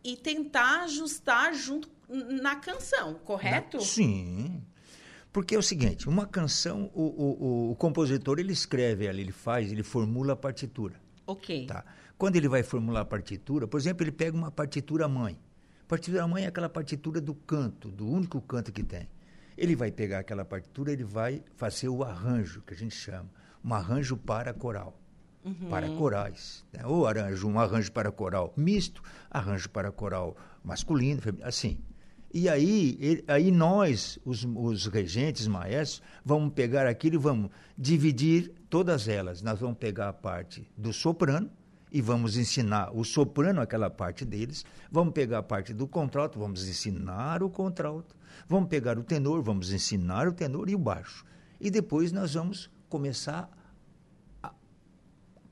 [0.03, 3.81] e tentar ajustar junto na canção, correto?
[3.81, 4.63] Sim.
[5.33, 9.33] Porque é o seguinte, uma canção, o, o, o, o compositor ele escreve ela, ele
[9.33, 10.95] faz, ele formula a partitura.
[11.27, 11.67] Ok.
[11.67, 11.85] Tá.
[12.19, 15.39] Quando ele vai formular a partitura, por exemplo, ele pega uma partitura mãe.
[15.87, 19.09] Partitura mãe é aquela partitura do canto, do único canto que tem.
[19.57, 23.31] Ele vai pegar aquela partitura, ele vai fazer o arranjo, que a gente chama,
[23.65, 24.99] um arranjo para coral.
[25.45, 25.69] Uhum.
[25.71, 26.65] Para corais.
[26.73, 26.85] Né?
[26.85, 31.79] Ou arranjo, um arranjo para coral misto, arranjo para coral masculino, feminino, assim.
[32.35, 38.53] E aí, ele- aí nós, os, os regentes, maestros, vamos pegar aquilo e vamos dividir
[38.69, 39.41] todas elas.
[39.41, 41.49] Nós vamos pegar a parte do soprano
[41.91, 44.65] e vamos ensinar o soprano aquela parte deles.
[44.91, 48.17] Vamos pegar a parte do contralto, vamos ensinar o contralto.
[48.49, 51.25] Vamos pegar o tenor, vamos ensinar o tenor e o baixo.
[51.61, 53.51] E depois nós vamos começar
[54.43, 54.53] a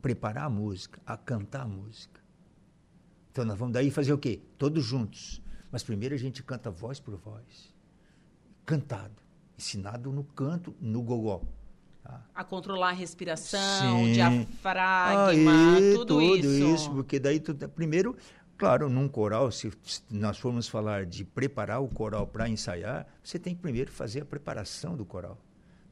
[0.02, 2.20] preparar a música, a cantar a música.
[3.30, 4.42] Então nós vamos daí fazer o quê?
[4.58, 5.42] Todos juntos.
[5.70, 7.74] Mas primeiro a gente canta voz por voz.
[8.64, 9.22] Cantado.
[9.58, 11.42] Ensinado no canto, no gogó.
[12.34, 14.12] A controlar a respiração, Sim.
[14.12, 16.74] diafragma, Aí, tudo, tudo isso.
[16.74, 16.90] isso.
[16.90, 18.16] Porque daí, tu, primeiro,
[18.58, 23.38] claro, num coral, se, se nós formos falar de preparar o coral para ensaiar, você
[23.38, 25.38] tem que primeiro fazer a preparação do coral.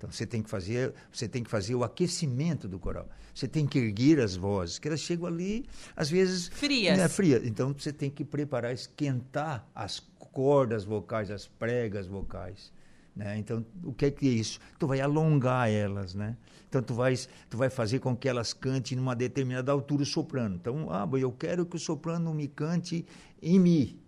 [0.03, 3.09] Então você tem que fazer, você tem que fazer o aquecimento do coral.
[3.33, 6.99] Você tem que erguer as vozes, que elas chegam ali às vezes frias.
[6.99, 7.41] Né, fria.
[7.45, 12.73] Então você tem que preparar, esquentar as cordas vocais, as pregas vocais.
[13.15, 13.39] Né?
[13.39, 14.59] Então, o que é que é isso?
[14.79, 16.37] Tu vai alongar elas, né?
[16.69, 20.57] Então, tu, vais, tu vai fazer com que elas cantem numa determinada altura o soprano.
[20.57, 23.05] Então, ah, eu quero que o soprano me cante
[23.43, 24.01] em Mi,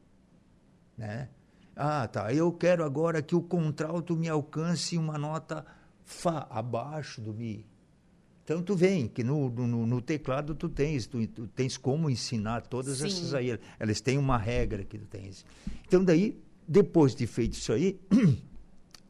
[0.97, 1.29] né?
[1.77, 2.33] Ah, tá.
[2.33, 5.65] Eu quero agora que o contralto me alcance uma nota
[6.05, 7.67] Fá abaixo do Mi.
[8.45, 12.61] Então tu vem que no, no, no teclado tu tens, tu, tu, tens como ensinar
[12.67, 13.07] todas Sim.
[13.07, 13.59] essas aí.
[13.79, 15.47] Elas têm uma regra que tu tens.
[15.87, 16.39] Então daí,
[16.69, 17.99] depois de feito isso aí,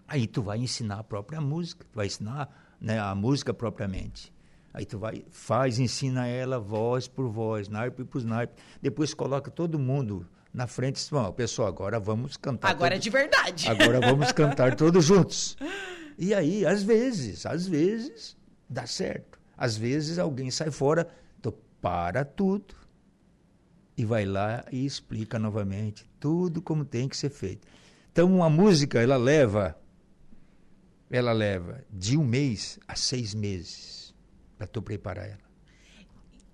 [0.06, 4.32] aí tu vai ensinar a própria música, tu vai ensinar né, a música propriamente.
[4.72, 8.54] Aí tu vai, faz, ensina ela voz por voz, naipe por naipe.
[8.82, 12.70] Depois coloca todo mundo na frente e diz, pessoal, agora vamos cantar.
[12.70, 13.68] Agora é de verdade.
[13.68, 15.56] Agora vamos cantar todos juntos.
[16.18, 18.36] E aí, às vezes, às vezes,
[18.68, 19.38] dá certo.
[19.56, 22.74] Às vezes alguém sai fora, então para tudo
[23.96, 27.66] e vai lá e explica novamente tudo como tem que ser feito.
[28.12, 29.76] Então, uma música, ela leva,
[31.16, 34.12] ela leva de um mês a seis meses
[34.58, 35.44] para tu preparar ela.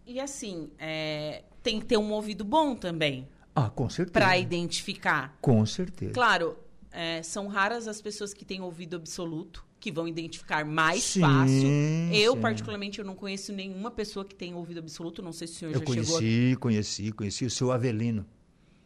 [0.06, 3.26] E assim, é, tem que ter um ouvido bom também.
[3.54, 4.12] Ah, com certeza.
[4.12, 5.34] Para identificar.
[5.40, 6.12] Com certeza.
[6.12, 6.58] Claro,
[6.92, 11.68] é, são raras as pessoas que têm ouvido absoluto, que vão identificar mais sim, fácil.
[12.12, 12.40] Eu, sim.
[12.40, 15.22] particularmente, eu não conheço nenhuma pessoa que tenha ouvido absoluto.
[15.22, 16.20] Não sei se o senhor eu já conheci, chegou...
[16.20, 17.12] Eu conheci, conheci.
[17.12, 18.26] Conheci o seu Avelino.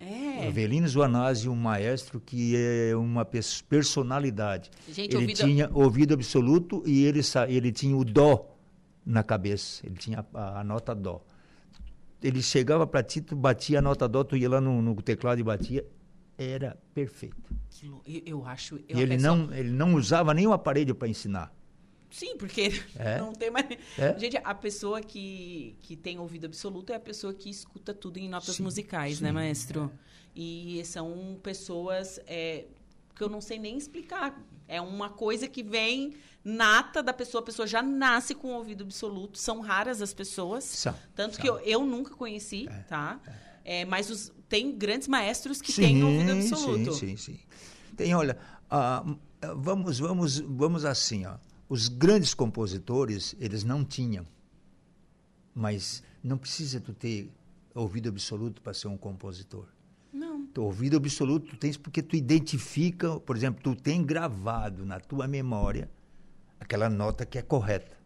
[0.01, 0.49] É.
[0.49, 4.70] Avelino Zuanazzi, um maestro que é uma personalidade.
[4.88, 5.36] Gente, ele ouvido...
[5.36, 8.55] tinha ouvido absoluto e ele, ele tinha o dó
[9.05, 9.86] na cabeça.
[9.86, 11.24] Ele tinha a, a nota dó.
[12.22, 15.38] Ele chegava para ti, tu batia a nota dó, tu ia lá no, no teclado
[15.38, 15.84] e batia
[16.36, 17.55] era perfeito.
[18.26, 18.80] Eu acho.
[18.88, 21.53] Eu ele não, ele não usava o aparelho para ensinar.
[22.15, 23.19] Sim, porque é.
[23.19, 23.67] não tem mais.
[23.99, 24.17] É.
[24.17, 28.29] Gente, a pessoa que, que tem ouvido absoluto é a pessoa que escuta tudo em
[28.29, 29.91] notas sim, musicais, né, sim, né, maestro?
[29.93, 30.15] É.
[30.37, 32.67] E são pessoas é,
[33.17, 34.41] que eu não sei nem explicar.
[34.69, 39.37] É uma coisa que vem nata da pessoa, a pessoa já nasce com ouvido absoluto.
[39.37, 40.62] São raras as pessoas.
[40.62, 41.43] São, tanto são.
[41.43, 43.21] que eu, eu nunca conheci, é, tá?
[43.65, 43.85] É.
[43.85, 46.93] mas os, tem grandes maestros que sim, têm ouvido absoluto.
[46.93, 47.41] Sim, sim, sim.
[47.97, 48.39] Tem, olha,
[48.71, 49.19] uh,
[49.57, 51.37] vamos, vamos, vamos assim, ó.
[51.75, 54.25] Os grandes compositores, eles não tinham.
[55.53, 57.29] Mas não precisa tu ter
[57.75, 59.66] ouvido absoluto para ser um compositor.
[60.12, 60.47] Não.
[60.47, 65.27] Tu ouvido absoluto tu tens porque tu identifica, por exemplo, tu tem gravado na tua
[65.27, 65.91] memória
[66.61, 67.99] aquela nota que é correta.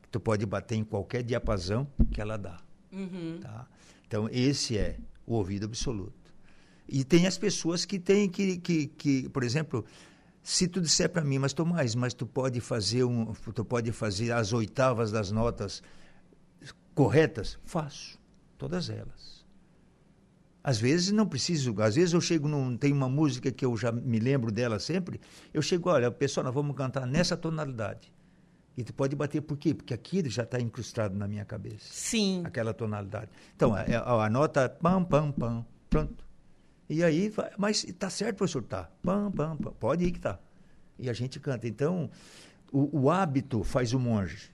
[0.00, 2.58] Que tu pode bater em qualquer diapasão que ela dá.
[2.90, 3.38] Uhum.
[3.42, 3.68] Tá?
[4.06, 4.96] Então, esse é
[5.26, 6.32] o ouvido absoluto.
[6.88, 9.84] E tem as pessoas que têm que, que, que por exemplo,
[10.50, 14.32] se tu disser para mim, mas Tomás, mas tu pode fazer um, tu pode fazer
[14.32, 15.80] as oitavas das notas
[16.92, 17.56] corretas?
[17.64, 18.18] Faço,
[18.58, 19.46] todas elas.
[20.62, 23.92] Às vezes não preciso, às vezes eu chego num, tem uma música que eu já
[23.92, 25.20] me lembro dela sempre,
[25.54, 28.12] eu chego, olha, pessoal, nós vamos cantar nessa tonalidade.
[28.76, 29.72] E tu pode bater por quê?
[29.72, 31.86] Porque aquilo já está incrustado na minha cabeça.
[31.92, 32.42] Sim.
[32.44, 33.30] Aquela tonalidade.
[33.54, 36.29] Então, a, a, a nota pam, pam, pam, pronto.
[36.90, 38.90] E aí, mas está certo, professor, tá.
[39.00, 39.72] Pam, pam, pam.
[39.74, 40.40] Pode ir que tá.
[40.98, 41.68] E a gente canta.
[41.68, 42.10] Então,
[42.72, 44.50] o, o hábito faz o monge.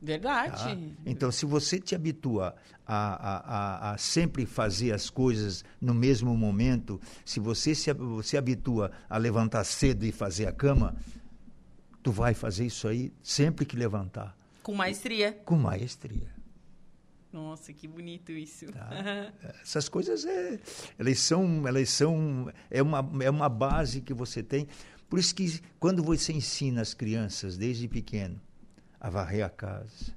[0.00, 0.56] Verdade.
[0.56, 0.78] Tá?
[1.04, 2.56] Então, se você te habitua
[2.86, 7.90] a, a, a, a, sempre fazer as coisas no mesmo momento, se você se,
[8.22, 10.96] se habitua a levantar cedo e fazer a cama,
[12.02, 14.34] tu vai fazer isso aí sempre que levantar.
[14.62, 15.34] Com maestria.
[15.44, 16.35] Com maestria.
[17.36, 18.64] Nossa, que bonito isso.
[18.72, 18.88] Tá?
[19.60, 20.58] Essas coisas é,
[20.98, 24.66] elas são, elas são é uma é uma base que você tem.
[25.06, 28.40] Por isso que quando você ensina as crianças desde pequeno
[28.98, 30.16] a varrer a casa,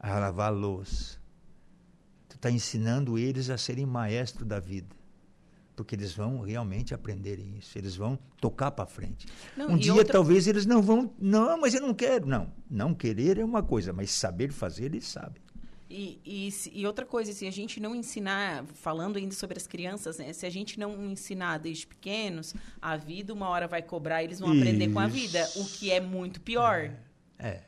[0.00, 1.18] a lavar a louça,
[2.30, 4.96] tu está ensinando eles a serem maestro da vida
[5.76, 9.28] porque eles vão realmente aprender isso, eles vão tocar para frente.
[9.56, 10.12] Não, um dia outra...
[10.12, 12.52] talvez eles não vão, não, mas eu não quero, não.
[12.68, 15.40] Não querer é uma coisa, mas saber fazer eles sabem.
[15.90, 20.18] E, e, e, outra coisa, se a gente não ensinar, falando ainda sobre as crianças,
[20.18, 24.38] né, se a gente não ensinar desde pequenos, a vida uma hora vai cobrar, eles
[24.38, 24.60] vão isso.
[24.60, 26.92] aprender com a vida, o que é muito pior.
[27.38, 27.48] É.
[27.48, 27.62] é.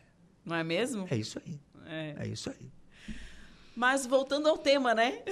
[0.45, 1.07] Não é mesmo?
[1.11, 1.59] É isso aí.
[1.87, 2.71] É, é isso aí.
[3.75, 5.23] Mas voltando ao tema, né?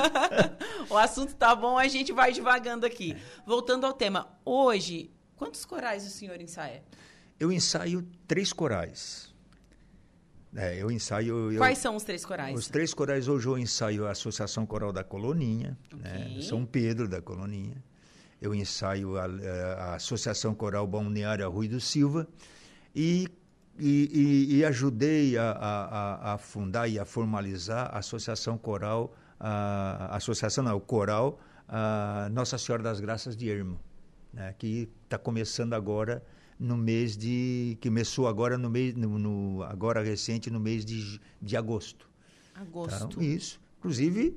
[0.88, 3.12] o assunto tá bom, a gente vai devagando aqui.
[3.12, 3.20] É.
[3.44, 4.26] Voltando ao tema.
[4.42, 6.82] Hoje, quantos corais o senhor ensaia?
[7.38, 9.35] Eu ensaio três corais.
[10.56, 11.52] É, eu ensaio.
[11.52, 12.58] Eu, Quais são os três corais?
[12.58, 16.42] Os três corais hoje eu ensaio a Associação Coral da Coloninha, né, Ok.
[16.42, 17.76] São Pedro da Coloninha.
[18.40, 22.26] Eu ensaio a, a Associação Coral Balneária Rui do Silva
[22.94, 23.28] e,
[23.78, 24.10] e,
[24.50, 30.64] e- e ajudei a, a- a- fundar e a formalizar a Associação Coral, a, Associação
[30.64, 31.38] não, Coral
[32.32, 33.78] Nossa Senhora das Graças de Ermo,
[34.32, 36.22] né, que está começando agora
[36.58, 41.20] no mês de que começou agora no mês no, no- agora recente no mês de,
[41.40, 42.08] de agosto.
[42.54, 43.08] Agosto.
[43.10, 43.60] Então, isso.
[43.78, 44.36] Inclusive,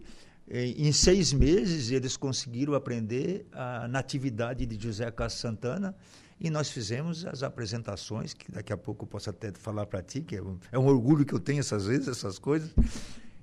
[0.49, 5.95] em em seis meses, eles conseguiram aprender a natividade de José Cássio Santana
[6.41, 10.22] e nós fizemos as apresentações, que daqui a pouco eu posso até falar para ti,
[10.22, 12.74] que é um, é um orgulho que eu tenho essas vezes, essas coisas,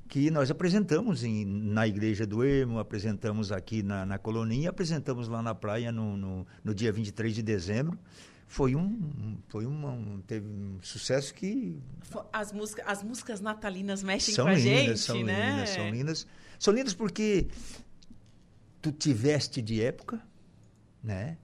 [0.09, 5.43] que nós apresentamos em, na Igreja do Ermo, apresentamos aqui na, na Coloninha, apresentamos lá
[5.43, 7.99] na praia no, no, no dia 23 de dezembro.
[8.47, 11.81] Foi um, foi uma, um, teve um sucesso que
[12.33, 15.51] As, música, as músicas natalinas mexem são com a lindas, gente, são né?
[15.51, 16.27] lindas, são lindas.
[16.59, 17.49] São lindas porque
[18.81, 20.23] tu tiveste de época,
[21.03, 21.37] né?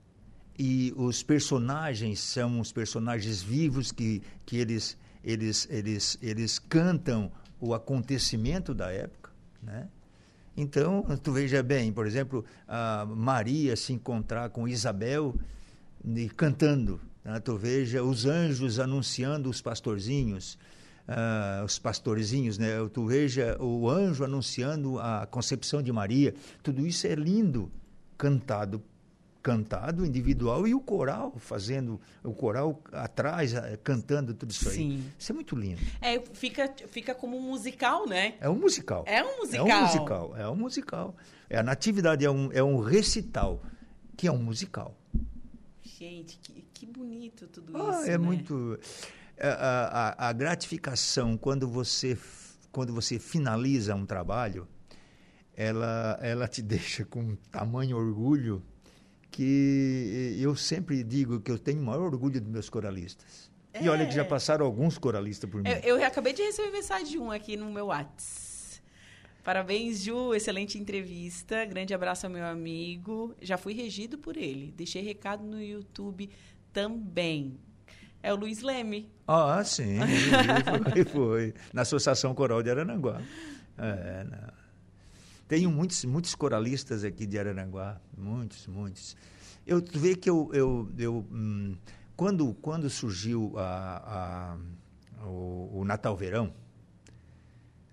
[0.59, 7.74] E os personagens são os personagens vivos que, que eles, eles, eles, eles cantam o
[7.74, 9.88] acontecimento da época, né?
[10.57, 15.34] Então, tu veja bem, por exemplo, a Maria se encontrar com Isabel
[16.05, 17.00] e cantando.
[17.24, 17.38] Né?
[17.40, 20.59] Tu veja os anjos anunciando os pastorzinhos,
[21.07, 22.70] ah, os pastorzinhos, né?
[22.92, 26.34] Tu veja o anjo anunciando a concepção de Maria.
[26.62, 27.70] Tudo isso é lindo,
[28.16, 28.82] cantado
[29.42, 35.05] cantado individual e o coral fazendo o coral atrás eh, cantando tudo isso aí Sim.
[35.18, 38.34] isso é muito lindo É, fica, fica como um musical, né?
[38.40, 39.66] é um musical É um musical.
[39.68, 41.16] é um musical é um musical
[41.50, 43.61] é a natividade é um, é um recital
[44.16, 44.96] que é um musical
[46.03, 48.09] Gente, que, que bonito tudo Ah, isso.
[48.11, 48.18] é né?
[48.18, 48.76] muito
[49.40, 52.18] a, a- a gratificação quando você
[52.72, 54.66] quando você finaliza um trabalho
[55.57, 58.61] ela ela te deixa com tamanho orgulho
[59.30, 63.48] que eu sempre digo que eu tenho o maior orgulho dos meus coralistas
[63.80, 64.24] e olha que já É.
[64.24, 67.70] passaram alguns coralistas por mim Eu, eu acabei de receber mensagem de um aqui no
[67.72, 68.51] meu Whats.
[69.43, 70.34] Parabéns, Ju.
[70.34, 71.64] Excelente entrevista.
[71.64, 73.34] Grande abraço ao meu amigo.
[73.43, 74.72] Já fui regido por ele.
[74.76, 76.30] Deixei recado no YouTube
[76.72, 77.59] também.
[78.22, 79.11] É o Luiz Leme.
[79.26, 79.99] Ah, sim,
[80.93, 81.55] foi, foi.
[81.72, 83.20] Na Associação Coral de Araranguá.
[83.76, 84.24] É.
[85.49, 89.16] Tenho muitos, muitos coralistas aqui de Araranguá, muitos, muitos.
[89.66, 91.76] Eu vê que eu, eu, eu hum,
[92.16, 94.57] quando, quando surgiu a,
[95.22, 96.55] a- o, o Natal Verão,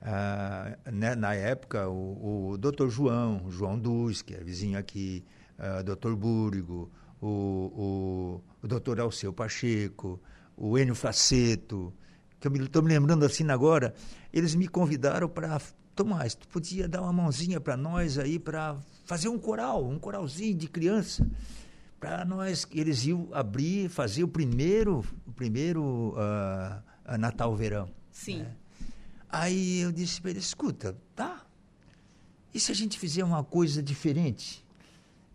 [0.01, 2.87] ah, né, na época, o, o Dr.
[2.89, 5.25] João, João Duz, que é vizinho aqui,
[5.57, 6.13] ah, Dr.
[6.15, 6.89] Búrigo,
[7.21, 8.99] o, o, o Dr.
[8.99, 10.19] Alceu Pacheco,
[10.55, 11.93] o Enio Faceto,
[12.39, 13.93] que eu estou me lembrando assim agora,
[14.31, 15.59] eles me convidaram para
[15.95, 20.55] Tomás, tu podia dar uma mãozinha para nós aí para fazer um coral, um coralzinho
[20.55, 21.29] de criança,
[21.99, 26.81] para nós, eles iam abrir, fazer o primeiro, o primeiro ah,
[27.17, 27.89] Natal Verão.
[28.09, 28.45] Sim.
[29.29, 31.45] Aí eu disse para ele, escuta, tá?
[32.53, 34.65] E se a gente fizer uma coisa diferente?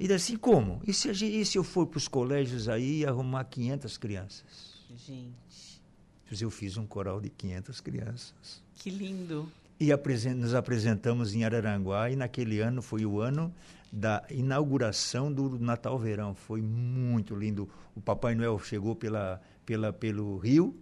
[0.01, 0.83] Ele assim, como?
[0.85, 3.97] E se, a gente, e se eu for para os colégios aí e arrumar 500
[3.97, 4.75] crianças?
[5.07, 5.81] Gente,
[6.29, 8.63] Pois Eu fiz um coral de 500 crianças.
[8.75, 9.49] que lindo.
[9.79, 13.53] E apresen- nos apresentamos em Araranguá e naquele ano foi o ano
[13.93, 16.35] da inauguração do Natal Verão.
[16.35, 17.69] Foi muito lindo.
[17.95, 20.77] O Papai Noel chegou pela, pela, pelo rio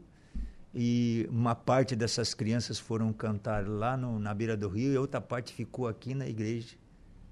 [0.75, 5.21] e uma parte dessas crianças foram cantar lá no, na beira do rio e outra
[5.21, 6.77] parte ficou aqui na igreja.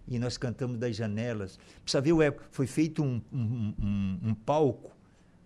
[0.08, 1.58] E nós cantamos das janelas.
[1.82, 4.90] Precisa ver, ué, foi feito um, um, um- um palco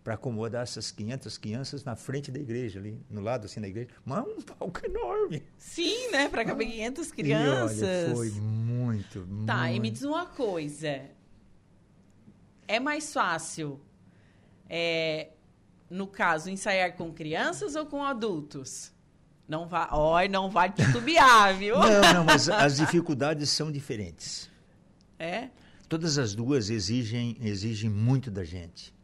[0.02, 3.88] para acomodar essas 500 crianças na frente da igreja, ali, no lado assim da igreja.
[4.04, 5.42] Mas um palco enorme.
[5.56, 6.28] Sim, né?
[6.28, 7.82] Para caber 500 E crianças.
[7.82, 9.92] olha, foi muito, Tá, e me muito.
[9.94, 11.02] diz uma coisa.
[12.66, 13.78] É mais fácil,
[14.68, 15.28] é,
[15.90, 18.92] no caso, ensaiar com crianças ou com adultos?
[19.46, 21.78] Não vai, ó, não vai titubear, viu?
[21.78, 24.50] Não, não, mas as dificuldades são diferentes.
[25.18, 25.50] É?
[25.88, 28.94] Todas as duas exigem, exigem muito da gente.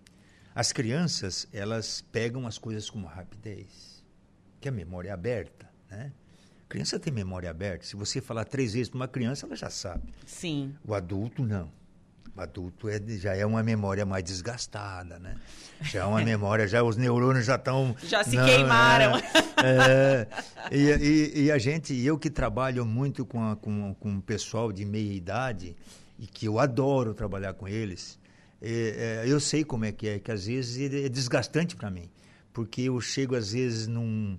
[0.54, 4.04] As crianças, elas pegam as coisas com rapidez,
[4.60, 6.12] que é memória aberta, né?
[6.64, 7.84] A criança tem memória aberta.
[7.84, 10.12] Se você falar três vezes para uma criança, ela já sabe.
[10.24, 10.74] Sim.
[10.84, 11.70] O adulto, não.
[12.40, 15.36] Adulto é, já é uma memória mais desgastada, né?
[15.82, 17.94] Já é uma memória, já os neurônios já estão...
[18.02, 19.16] Já se queimaram.
[19.62, 20.26] É,
[20.70, 20.76] é.
[20.76, 24.72] E, e- e a gente, eu que trabalho muito com, a- com, com o pessoal
[24.72, 25.76] de meia idade,
[26.18, 28.18] e que eu adoro trabalhar com eles,
[28.62, 32.10] É, é, eu sei como é que é, que às vezes é desgastante para mim,
[32.52, 34.38] porque eu chego às vezes num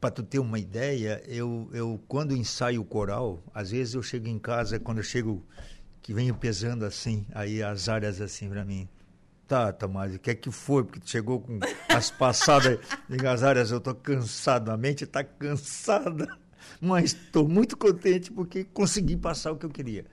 [0.00, 4.26] para tu ter uma ideia, eu, eu quando ensaio o coral, às vezes eu chego
[4.26, 5.44] em casa, quando eu chego,
[6.02, 8.88] que venho pesando assim, aí as áreas assim para mim.
[9.46, 10.82] Tá, Tomás, o que é que foi?
[10.82, 12.78] Porque tu chegou com as passadas
[13.30, 16.26] as áreas, eu tô cansado, a mente tá cansada,
[16.80, 20.06] mas estou muito contente porque consegui passar o que eu queria.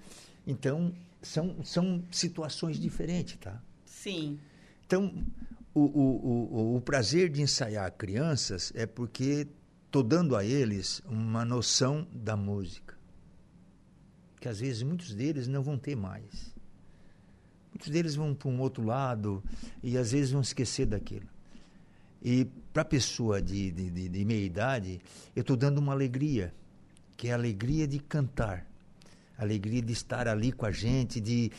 [0.45, 3.61] Então, são, são situações diferentes, tá?
[3.85, 4.39] Sim.
[4.85, 5.13] Então,
[5.73, 9.47] o, o, o, o prazer de ensaiar crianças é porque
[9.85, 12.88] estou dando a eles uma noção da música.
[14.39, 16.53] Que às vezes muitos deles não vão ter mais.
[17.71, 19.43] Muitos deles vão para um outro lado
[19.83, 21.27] e às vezes vão esquecer daquilo.
[22.21, 24.99] E para a pessoa de, de, de, de meia idade,
[25.35, 26.53] eu estou dando uma alegria,
[27.15, 28.65] que é a alegria de cantar.
[29.37, 31.51] A alegria de estar ali com a gente, de,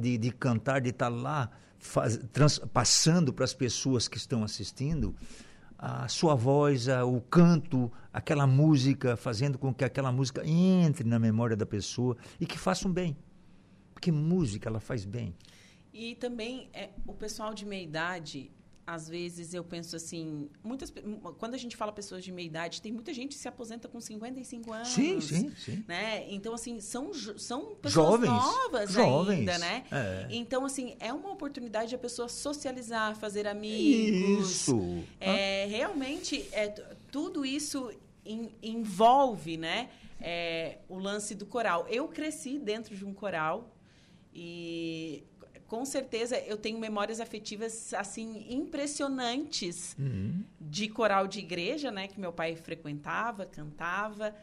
[0.00, 5.14] de, de cantar, de estar lá faz, trans, passando para as pessoas que estão assistindo
[5.84, 11.18] a sua voz, a, o canto, aquela música, fazendo com que aquela música entre na
[11.18, 13.16] memória da pessoa e que faça um bem.
[13.92, 15.34] Porque música, ela faz bem.
[15.92, 18.52] E também, é, o pessoal de meia idade,
[18.86, 20.92] às vezes eu penso assim, muitas
[21.38, 24.00] quando a gente fala pessoas de meia idade, tem muita gente que se aposenta com
[24.00, 24.88] 55 anos.
[24.88, 25.84] Sim, sim, sim.
[25.86, 26.26] Né?
[26.28, 29.84] Então assim, são são pessoas jovens, novas jovens, ainda, né?
[29.90, 30.26] É.
[30.30, 34.50] Então assim, é uma oportunidade de a pessoa socializar, fazer amigos.
[34.50, 35.04] Isso.
[35.20, 36.68] É, realmente é
[37.10, 37.92] tudo isso
[38.26, 39.90] in, envolve, né?
[40.20, 41.86] É, o lance do coral.
[41.88, 43.76] Eu cresci dentro de um coral
[44.34, 45.24] e
[45.72, 50.44] com certeza eu tenho memórias afetivas assim impressionantes uhum.
[50.60, 54.34] de coral de igreja, né, que meu pai frequentava, cantava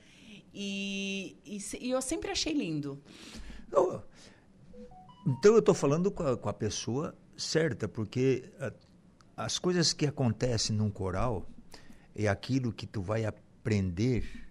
[0.52, 3.00] e, e, e eu sempre achei lindo.
[3.72, 4.04] Não,
[5.28, 8.74] então eu estou falando com a, com a, pessoa certa, porque a,
[9.46, 11.48] as coisas que acontecem num coral
[12.16, 14.48] é aquilo que tu vai aprender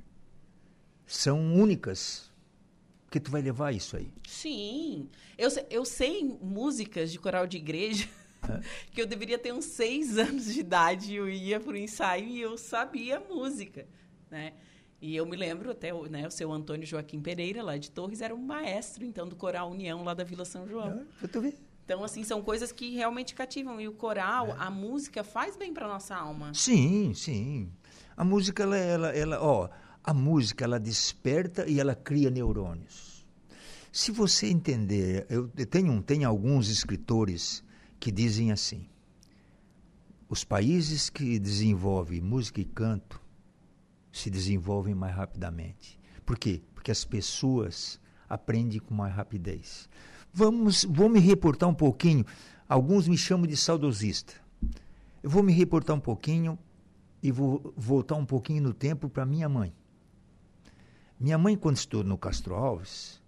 [1.08, 2.30] são únicas
[3.08, 4.12] porque tu vai levar isso aí.
[4.26, 5.08] Sim.
[5.38, 8.06] Eu, eu sei músicas de coral de igreja
[8.42, 8.60] é.
[8.92, 11.14] que eu deveria ter uns seis anos de idade.
[11.14, 13.86] Eu ia para o ensaio e eu sabia música,
[14.30, 14.52] né?
[15.00, 18.34] E eu me lembro até, né, o seu Antônio Joaquim Pereira, lá de Torres, era
[18.34, 21.06] um maestro, então, do Coral União, lá da Vila São João.
[21.22, 21.56] É, tu ver.
[21.84, 23.80] Então, assim, são coisas que realmente cativam.
[23.80, 24.56] E o coral, é.
[24.58, 26.52] a música, faz bem para nossa alma.
[26.52, 27.72] Sim, sim.
[28.16, 29.68] A música, ela, ela, ela ó,
[30.08, 33.26] a música ela desperta e ela cria neurônios.
[33.92, 37.62] Se você entender, eu tenho, tenho alguns escritores
[38.00, 38.88] que dizem assim:
[40.26, 43.20] os países que desenvolvem música e canto
[44.10, 46.00] se desenvolvem mais rapidamente.
[46.24, 46.62] Por quê?
[46.74, 49.90] Porque as pessoas aprendem com mais rapidez.
[50.32, 52.24] Vamos, vou me reportar um pouquinho.
[52.66, 54.32] Alguns me chamam de saudosista.
[55.22, 56.58] Eu vou me reportar um pouquinho
[57.22, 59.70] e vou voltar um pouquinho no tempo para minha mãe.
[61.20, 63.20] Minha mãe, quando estudou no Castro Alves,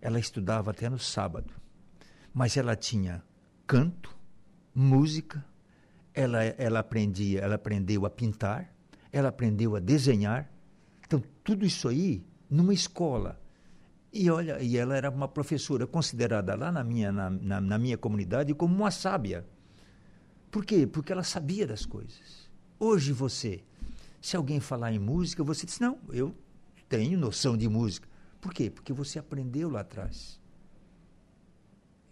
[0.00, 1.52] ela estudava até no sábado.
[2.32, 3.24] Mas ela tinha
[3.66, 4.16] canto,
[4.72, 5.44] música,
[6.12, 8.72] ela, ela aprendia, ela aprendeu a pintar,
[9.10, 10.48] ela aprendeu a desenhar.
[11.04, 13.40] Então, tudo isso aí numa escola.
[14.12, 17.98] E olha, e ela era uma professora considerada lá na minha, na, na, na minha
[17.98, 19.44] comunidade como uma sábia.
[20.52, 20.86] Por quê?
[20.86, 22.48] Porque ela sabia das coisas.
[22.78, 23.64] Hoje você,
[24.20, 26.32] se alguém falar em música, você diz, não, eu
[26.88, 28.08] tenho noção de música.
[28.40, 28.70] Por quê?
[28.70, 30.40] Porque você aprendeu lá atrás.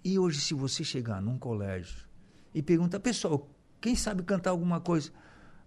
[0.04, 2.06] E hoje, se você chegar num colégio
[2.54, 3.48] e perguntar, pessoal,
[3.80, 5.10] quem sabe cantar alguma coisa?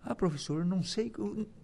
[0.04, 1.12] Ah, professor, eu não sei.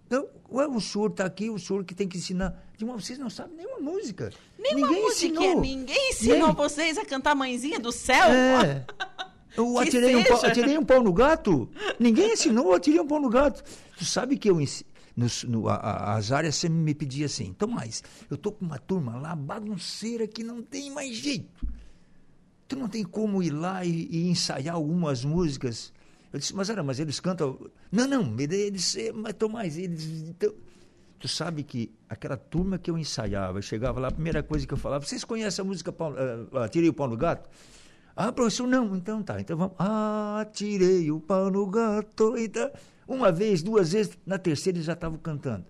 [0.08, 2.60] Não, ué, o senhor está aqui, o senhor que tem que ensinar.
[2.78, 4.30] Vocês não sabem nenhuma música.
[4.58, 5.26] Nenhuma ninguém música.
[5.26, 5.60] Ensinou.
[5.60, 6.56] Ninguém ensinou Nem...
[6.56, 8.26] vocês a cantar Mãezinha do Céu?
[8.30, 8.86] É.
[9.54, 11.68] Eu atirei um, pau, atirei um pau no gato?
[11.98, 13.62] Ninguém ensinou, eu atirei um pau no gato.
[13.98, 17.68] Tu sabe que eu ensino nos, no, a, as áreas sempre me pediam assim, então
[17.68, 21.66] mais, eu tô com uma turma lá, bagunceira, que não tem mais jeito.
[22.66, 25.92] Tu não tem como ir lá e, e ensaiar algumas músicas.
[26.32, 27.58] Eu disse, mas era, mas eles cantam.
[27.90, 30.04] Não, não, eles, mas Tomás, eles.
[30.28, 30.54] Então...
[31.18, 34.74] Tu sabe que aquela turma que eu ensaiava, eu chegava lá, a primeira coisa que
[34.74, 37.48] eu falava, vocês conhecem a música uh, Tirei o Pau no Gato?
[38.14, 39.74] Ah, professor, não, então tá, então vamos.
[39.78, 42.36] Ah, tirei o pau no gato.
[42.36, 42.70] Então,
[43.12, 45.64] uma vez, duas vezes, na terceira eles já estavam cantando.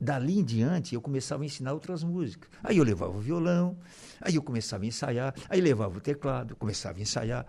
[0.00, 2.50] Dali em diante, eu começava a ensinar outras músicas.
[2.62, 3.76] Aí eu levava o violão,
[4.20, 7.46] aí eu começava a ensaiar, aí levava o teclado, começava a ensaiar.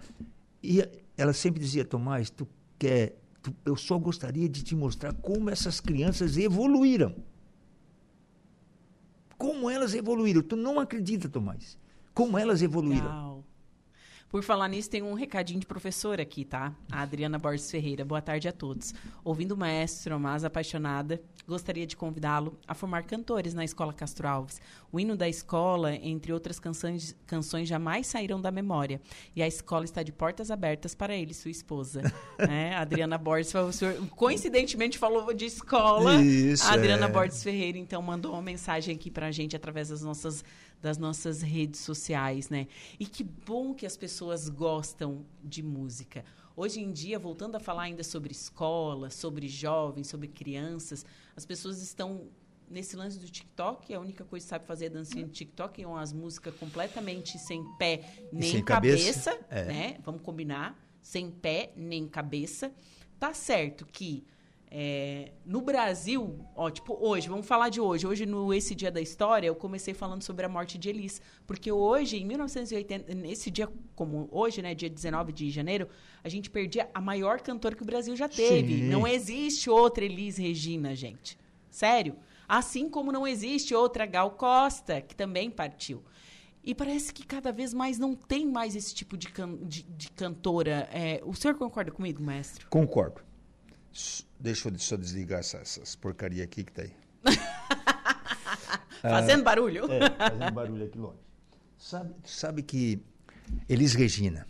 [0.62, 0.88] E
[1.18, 3.18] ela sempre dizia, Tomás, tu quer,
[3.66, 7.16] eu só gostaria de te mostrar como essas crianças evoluíram.
[9.38, 10.42] Como elas evoluíram.
[10.42, 11.78] Tu não acredita, Tomás.
[12.14, 13.06] Como elas evoluíram.
[13.06, 13.33] Legal.
[14.34, 16.74] Por falar nisso, tem um recadinho de professora aqui, tá?
[16.92, 18.04] A Adriana Borges Ferreira.
[18.04, 18.92] Boa tarde a todos.
[19.24, 24.60] Ouvindo o maestro, mas apaixonada, gostaria de convidá-lo a formar cantores na Escola Castro Alves.
[24.92, 29.00] O hino da escola, entre outras canções, canções jamais saíram da memória.
[29.36, 32.02] E a escola está de portas abertas para ele e sua esposa.
[32.40, 36.16] é, a Adriana Borges, o senhor, coincidentemente, falou de escola.
[36.24, 37.08] Isso, a Adriana é.
[37.08, 40.44] Borges Ferreira, então, mandou uma mensagem aqui para a gente através das nossas
[40.84, 42.68] das nossas redes sociais, né?
[43.00, 46.26] E que bom que as pessoas gostam de música.
[46.58, 51.06] Hoje em dia, voltando a falar ainda sobre escola, sobre jovens, sobre crianças,
[51.38, 52.28] as pessoas estão
[52.70, 55.88] nesse lance do TikTok, a única coisa que sabe fazer é dancinha de TikTok, é
[55.88, 58.02] umas músicas completamente sem pé
[58.32, 59.66] nem sem cabeça, cabeça, é.
[59.66, 59.98] né?
[60.04, 62.74] Vamos combinar, sem pé nem cabeça.
[63.18, 64.26] Tá certo que
[64.76, 68.08] é, no Brasil, ó, tipo, hoje, vamos falar de hoje.
[68.08, 71.22] Hoje, no Esse Dia da História, eu comecei falando sobre a morte de Elis.
[71.46, 75.88] Porque hoje, em 1980, nesse dia como hoje, né, dia 19 de janeiro,
[76.24, 78.80] a gente perdia a maior cantora que o Brasil já teve.
[78.80, 78.84] Sim.
[78.86, 81.38] Não existe outra Elis Regina, gente.
[81.70, 82.16] Sério.
[82.50, 86.02] Assim como não existe outra Gal Costa, que também partiu.
[86.64, 90.10] E parece que cada vez mais não tem mais esse tipo de, can de, de
[90.10, 90.90] cantora.
[90.92, 92.66] É, o senhor concorda comigo, mestre?
[92.66, 93.22] Concordo.
[94.44, 96.92] Deixa eu só desligar essa- essas porcaria aqui que tá aí.
[99.02, 99.90] Fazendo barulho?
[99.90, 101.18] É, fazendo barulho aqui longe.
[101.78, 103.02] Sabe, sabe que
[103.70, 104.46] Elis Regina,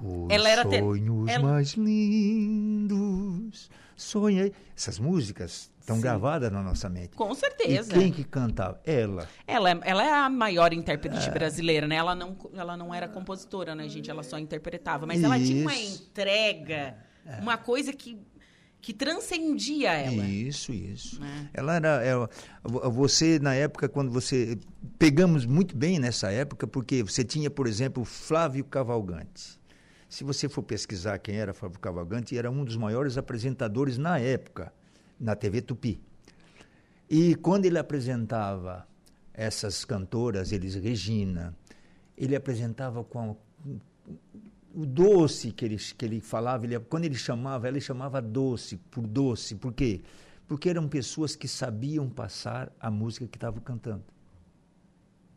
[0.00, 4.52] os Ela era sonhos ela- mais lindos, sonhei.
[4.76, 7.16] Essas músicas estão gravadas na nossa mente.
[7.16, 7.92] Com certeza.
[7.96, 8.80] E quem que cantava?
[8.84, 9.28] Ela.
[9.46, 11.96] Ela, é- ela é a maior intérprete brasileira, né?
[11.96, 14.08] Ela não, ela não era compositora, né, gente?
[14.10, 15.04] Ela só interpretava.
[15.06, 16.04] Mas ela tinha uma Isso.
[16.04, 16.96] entrega,
[17.40, 18.18] uma coisa que,
[18.80, 20.24] que transcendia ela.
[20.24, 21.20] Isso, isso.
[21.20, 21.50] né?
[21.52, 22.30] Ela era, ela-
[22.62, 24.58] vo- você na época quando você
[24.98, 29.60] pegamos muito bem nessa época porque você tinha, por exemplo, Flávio Cavalgante.
[30.08, 34.72] Se você for pesquisar quem era Flávio Cavalgante, era um dos maiores apresentadores na época
[35.18, 36.00] na TV Tupi.
[37.08, 38.88] E quando ele apresentava
[39.34, 41.56] essas cantoras, eles Regina,
[42.16, 43.36] ele apresentava com
[44.74, 49.06] o doce que ele, que ele falava, ele, quando ele chamava, ele chamava doce, por
[49.06, 49.54] doce.
[49.54, 50.00] Por quê?
[50.46, 54.04] Porque eram pessoas que sabiam passar a música que estavam cantando.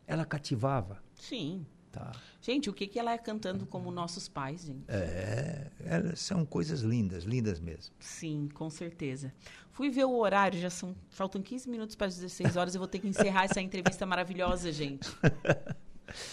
[0.06, 1.02] Ela cativava.
[1.14, 1.64] Sim.
[1.90, 2.10] Tá.
[2.40, 4.84] Gente, o que, que ela é cantando como nossos pais, gente?
[4.88, 7.94] É, elas são coisas lindas, lindas mesmo.
[8.00, 9.32] Sim, com certeza.
[9.70, 10.96] Fui ver o horário, já são.
[11.08, 12.74] Faltam 15 minutos para as 16 horas.
[12.74, 15.08] Eu vou ter que encerrar essa entrevista maravilhosa, gente.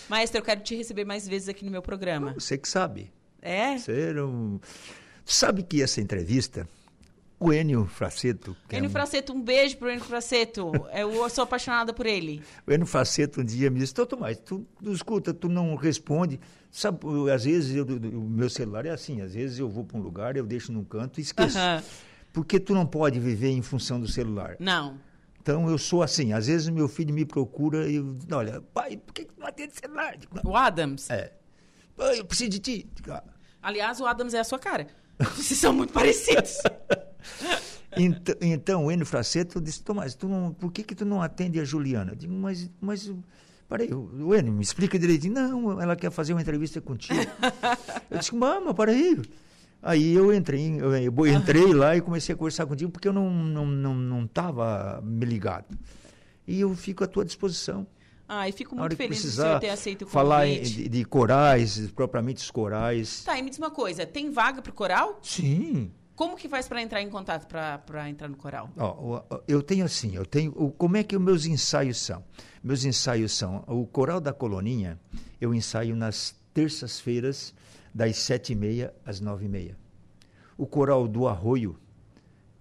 [0.10, 2.34] Maestro, eu quero te receber mais vezes aqui no meu programa.
[2.34, 3.12] Você que sabe.
[3.42, 3.78] É?
[3.78, 4.60] Você não...
[5.26, 6.68] Sabe que essa entrevista,
[7.40, 8.56] o Enio Fraceto...
[8.70, 10.72] é Enio um- Fraceto, um beijo pro Enio Fraceto.
[10.94, 12.42] Eu sou apaixonada por ele.
[12.68, 16.40] O Enio Faceto um dia me disse, Tô, Tomás, tu, tu escuta, tu não responde.
[16.70, 19.98] Sabe, eu- às vezes eu- o meu celular é assim, às vezes eu vou para
[19.98, 21.58] um lugar, eu deixo num canto e esqueço.
[21.58, 21.84] Aham.
[22.34, 24.56] Porque tu não pode viver em função do celular.
[24.60, 24.98] Não.
[25.42, 29.12] Então eu sou assim, às vezes meu filho me procura e eu, olha, pai, por
[29.12, 30.16] que que tu não atende celular?
[30.46, 31.10] O Adams?
[31.10, 31.34] É.
[31.98, 32.90] Pai, eu preciso de ti.
[33.10, 33.24] "Ah."
[33.60, 34.86] Aliás, o Adams é a sua cara.
[35.36, 36.58] Vocês são muito parecidos.
[37.98, 41.60] Então, então o Enio Fraceto disse, Tomás, tu não, por que que tu não atende
[41.60, 42.14] a Juliana?
[42.14, 43.12] Eu digo, mas, mas
[43.68, 45.34] peraí, o o Enio, me explica direitinho.
[45.34, 47.20] Não, ela quer fazer uma entrevista contigo.
[48.10, 49.22] eu disse, mama, peraí.
[49.82, 53.66] Aí eu entrei, eu, entrei lá e comecei a conversar contigo porque eu não não
[53.66, 55.78] não não estava me ligado.
[56.48, 57.88] E eu fico à tua disposição.
[58.28, 60.14] Ai, fico Na hora muito feliz senhor ter aceito o convite.
[60.14, 63.24] falar de, de corais, propriamente os corais.
[63.26, 65.20] Tá, e me diz uma coisa, tem vaga pro coral?
[65.22, 65.92] Sim.
[66.16, 68.70] Como que faz para entrar em contato para entrar no coral?
[68.78, 70.54] Ó, o- o- eu tenho assim, eu tenho.
[70.56, 72.24] o- como é que os meus ensaios são?
[72.64, 75.00] Meus ensaios são o coral da Coloninha.
[75.42, 77.54] Eu ensaio nas terças-feiras
[77.94, 79.78] das sete e meia às nove e meia.
[80.58, 81.78] O coral do Arroio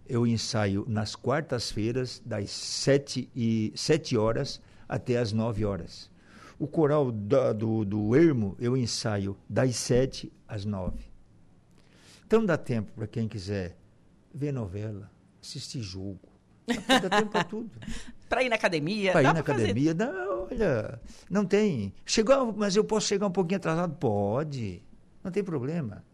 [0.08, 6.10] eu ensaio nas quartas-feiras das sete e sete horas até as nove horas.
[6.58, 11.04] O coral da- do, do Ermo eu ensaio das sete às nove.
[12.26, 13.76] Então dá tempo para quem quiser
[14.34, 15.10] ver novela,
[15.42, 16.20] assistir jogo.
[16.66, 17.70] Dá tempo para tudo.
[18.28, 19.10] Para ir na academia?
[19.10, 19.64] Para ir na pra fazer.
[19.64, 21.92] academia, não, olha, não tem.
[22.06, 23.92] Chegou, mas eu posso chegar um pouquinho atrasado?
[23.96, 24.80] Pode,
[25.22, 26.04] não tem problema.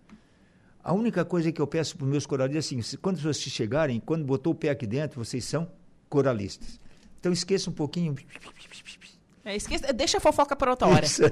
[0.82, 3.98] A única coisa que eu peço para os meus coralistas é assim, quando vocês chegarem,
[3.98, 5.68] quando botou o pé aqui dentro, vocês são
[6.08, 6.78] coralistas.
[7.18, 8.14] Então esqueça um pouquinho.
[9.44, 11.04] É, esqueça, deixa a fofoca para outra hora.
[11.04, 11.22] Isso.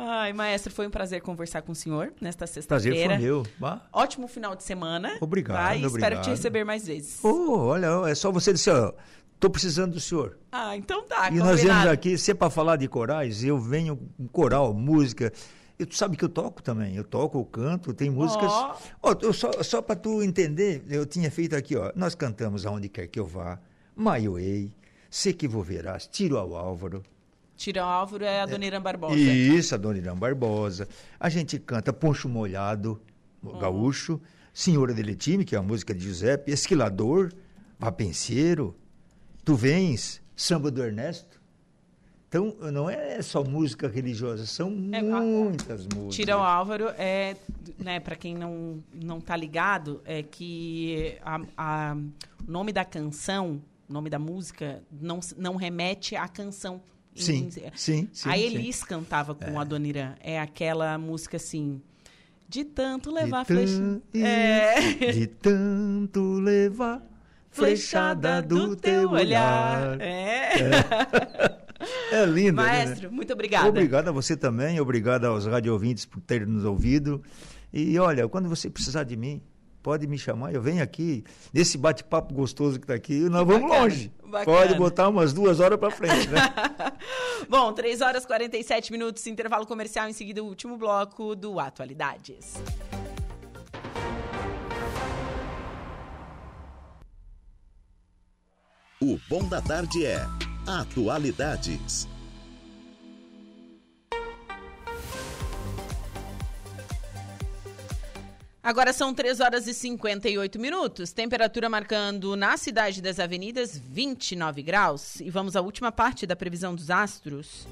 [0.00, 3.14] Ai, maestro, foi um prazer conversar com o senhor nesta Prazer sexta-feira.
[3.16, 3.44] foi meu.
[3.58, 3.86] Bah.
[3.92, 5.16] Ótimo final de semana.
[5.20, 5.74] Obrigado, tá?
[5.74, 6.22] E espero obrigado.
[6.22, 7.18] te receber mais vezes.
[7.24, 8.92] Oh, olha, é só você dizer, ó,
[9.38, 10.36] Estou precisando do senhor.
[10.50, 11.30] Ah, então tá.
[11.30, 15.32] E nós viemos aqui, se é para falar de corais, eu venho com coral, música.
[15.78, 16.96] E tu sabe que eu toco também.
[16.96, 18.50] Eu toco, eu canto, tem músicas.
[19.00, 19.10] Oh.
[19.12, 21.92] oh, só, só para tu entender, eu tinha feito aqui, ó.
[21.94, 23.60] Nós cantamos aonde quer que eu vá,
[23.94, 24.72] Maioei,
[25.08, 27.04] Se que vou verás, Tiro ao Álvaro.
[27.56, 29.14] Tiro ao Álvaro é a Dona Irã Barbosa.
[29.14, 30.88] Isso, a Dona Irã Barbosa.
[31.20, 33.00] A gente canta Poncho Molhado.
[33.60, 34.20] Gaúcho,
[34.52, 37.30] Senhora de Letime, que é a música de Giuseppe, Esquilador,
[37.78, 38.74] Vapenseiro.
[39.48, 41.40] Tu vens, samba do Ernesto.
[42.28, 46.16] Então, não é só música religiosa, são é, muitas a, músicas.
[46.16, 47.34] Tirão Álvaro é,
[47.78, 51.16] né, para quem não não tá ligado, é que
[52.46, 53.58] o nome da canção,
[53.88, 56.82] o nome da música não não remete à canção.
[57.14, 58.28] Sim, em, sim, sim.
[58.28, 58.84] A Elis sim.
[58.84, 59.56] cantava com é.
[59.56, 60.14] a Dona Irã.
[60.20, 61.80] É aquela música assim,
[62.46, 64.02] de tanto levar de flecha.
[64.12, 65.10] É.
[65.10, 67.07] De tanto levar
[67.58, 70.00] flechada do teu olhar.
[70.00, 70.58] É.
[72.10, 72.60] É, é lindo.
[72.60, 72.62] Né?
[72.62, 73.14] Maestro, né?
[73.14, 73.68] muito obrigada.
[73.68, 77.22] Obrigado a você também, obrigado aos radio ouvintes por terem nos ouvido.
[77.72, 79.42] E olha, quando você precisar de mim,
[79.82, 83.80] pode me chamar, eu venho aqui, nesse bate-papo gostoso que está aqui, nós vamos bacana,
[83.82, 84.12] longe.
[84.22, 84.44] Bacana.
[84.44, 86.40] Pode botar umas duas horas para frente, né?
[87.48, 92.54] Bom, 3 horas e 47 minutos, intervalo comercial, em seguida o último bloco do Atualidades.
[99.00, 100.26] O Bom da Tarde é
[100.66, 102.08] Atualidades.
[108.60, 111.12] Agora são 3 horas e 58 minutos.
[111.12, 115.20] Temperatura marcando na cidade das avenidas 29 graus.
[115.20, 117.68] E vamos à última parte da previsão dos astros.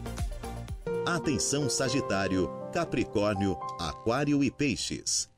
[1.05, 5.29] Atenção Sagitário, Capricórnio, Aquário e Peixes.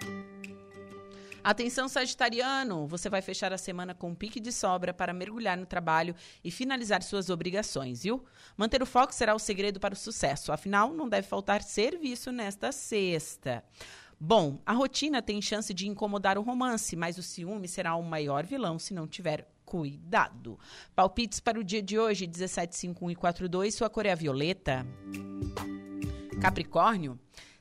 [1.48, 2.86] Atenção, Sagitariano!
[2.88, 6.14] Você vai fechar a semana com um pique de sobra para mergulhar no trabalho
[6.44, 8.22] e finalizar suas obrigações, viu?
[8.54, 10.52] Manter o foco será o segredo para o sucesso.
[10.52, 13.64] Afinal, não deve faltar serviço nesta sexta.
[14.20, 18.44] Bom, a rotina tem chance de incomodar o romance, mas o ciúme será o maior
[18.44, 20.58] vilão se não tiver cuidado.
[20.94, 23.74] Palpites para o dia de hoje, 17, 51 e 42.
[23.74, 24.86] Sua cor é a violeta.
[26.42, 27.18] Capricórnio.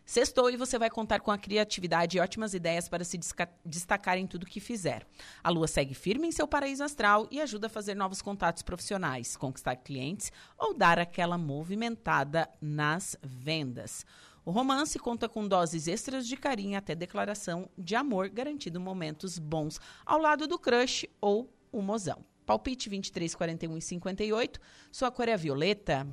[0.08, 3.20] Sextou e você vai contar com a criatividade e ótimas ideias para se
[3.66, 5.06] destacar em tudo que fizer.
[5.44, 9.36] A lua segue firme em seu paraíso astral e ajuda a fazer novos contatos profissionais,
[9.36, 14.06] conquistar clientes ou dar aquela movimentada nas vendas.
[14.46, 19.78] O romance conta com doses extras de carinho até declaração de amor, garantindo momentos bons
[20.06, 22.24] ao lado do crush ou o mozão.
[22.46, 24.58] Palpite 23, 41 e 58.
[24.90, 26.08] Sua cor é violeta.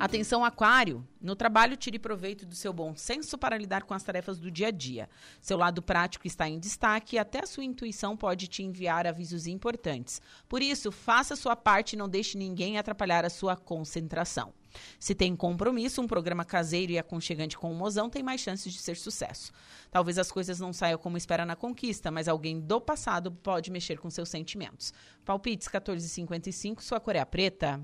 [0.00, 1.06] Atenção, Aquário.
[1.20, 4.68] No trabalho, tire proveito do seu bom senso para lidar com as tarefas do dia
[4.68, 5.10] a dia.
[5.42, 9.46] Seu lado prático está em destaque e até a sua intuição pode te enviar avisos
[9.46, 10.22] importantes.
[10.48, 14.54] Por isso, faça sua parte e não deixe ninguém atrapalhar a sua concentração.
[14.98, 18.78] Se tem compromisso, um programa caseiro e aconchegante com o mozão tem mais chances de
[18.78, 19.52] ser sucesso.
[19.90, 23.98] Talvez as coisas não saiam como espera na conquista, mas alguém do passado pode mexer
[23.98, 24.94] com seus sentimentos.
[25.26, 27.78] Palpites 1455, sua cor é preta.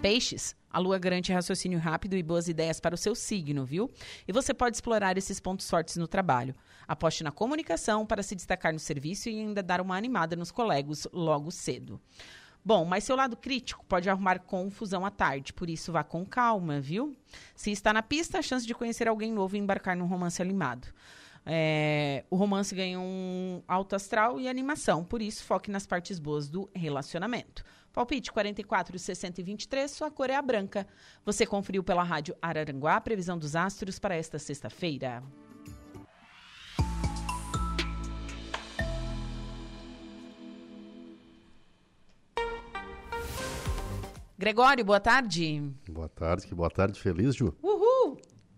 [0.00, 3.88] Peixes, a lua garante raciocínio rápido e boas ideias para o seu signo, viu?
[4.26, 6.54] E você pode explorar esses pontos fortes no trabalho.
[6.88, 11.06] Aposte na comunicação para se destacar no serviço e ainda dar uma animada nos colegas
[11.12, 12.00] logo cedo.
[12.64, 16.80] Bom, mas seu lado crítico pode arrumar confusão à tarde, por isso vá com calma,
[16.80, 17.16] viu?
[17.54, 20.88] Se está na pista, a chance de conhecer alguém novo e embarcar num romance animado.
[21.44, 26.48] É, o romance ganha um alto astral e animação, por isso foque nas partes boas
[26.48, 27.64] do relacionamento.
[27.92, 30.86] Palpite 44, 60 e 23, sua cor é a branca.
[31.24, 35.22] Você conferiu pela rádio Araranguá a previsão dos astros para esta sexta-feira.
[44.38, 45.72] Gregório, boa tarde.
[45.88, 47.54] Boa tarde, que boa tarde, feliz, Ju.
[47.62, 47.81] Uhul!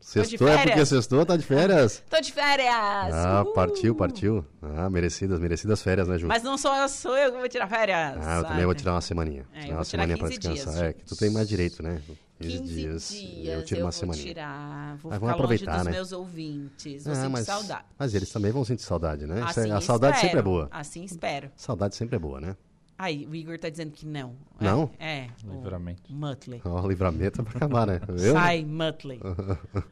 [0.04, 2.04] Sextou é porque sextou, tá de férias?
[2.10, 3.14] Tô de férias!
[3.14, 3.54] Ah, Uhul.
[3.54, 4.44] partiu, partiu.
[4.60, 6.28] Ah, merecidas, merecidas férias, né, Ju?
[6.28, 8.18] Mas não sou eu, sou eu que vou tirar férias.
[8.20, 9.46] Ah, eu também vou tirar uma semaninha.
[9.54, 10.74] É, tirar uma semaninha pra descansar.
[10.74, 12.02] Dias, é, que tu tem mais direito, né?
[12.38, 13.08] 15 dias.
[13.08, 14.20] dias eu tiro uma semana.
[14.20, 15.92] Tirar, vou ah, ficar aproveitar, longe dos né?
[15.92, 17.04] meus ouvintes.
[17.04, 17.84] Vou ah, mas, saudade.
[17.98, 19.42] Mas eles também vão sentir saudade, né?
[19.42, 20.68] Assim a saudade espero, sempre é boa.
[20.70, 21.50] Assim espero.
[21.56, 22.54] Saudade sempre é boa, né?
[22.96, 24.36] Aí, o Igor tá dizendo que não.
[24.60, 24.90] Não?
[24.98, 25.18] É.
[25.18, 26.02] é livramento.
[26.12, 26.60] Muttley.
[26.64, 28.00] Ó, oh, livramento é pra acabar, né?
[28.08, 28.32] Viu?
[28.32, 29.20] Sai, Muttley.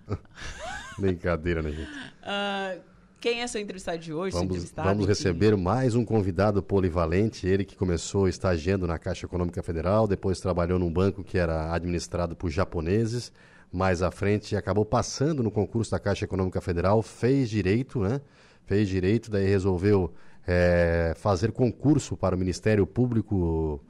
[0.99, 1.91] Brincadeira, né, gente?
[1.91, 2.81] Uh,
[3.23, 4.37] quem é seu entrevistado de hoje?
[4.37, 10.09] Vamos, vamos receber mais um convidado polivalente, ele que começou estagiando na Caixa Econômica Federal,
[10.09, 13.33] depois trabalhou num banco que era administrado por japoneses,
[13.73, 18.21] mais à frente acabou passando no concurso da Caixa Econômica Federal, fez direito, né?
[18.65, 20.13] Fez direito, daí resolveu
[20.47, 23.81] é, fazer concurso para o Ministério Público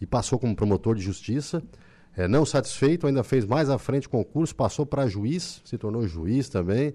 [0.00, 1.62] e passou como promotor de justiça.
[2.16, 6.48] É, não satisfeito, ainda fez mais à frente concurso, passou para juiz, se tornou juiz
[6.48, 6.94] também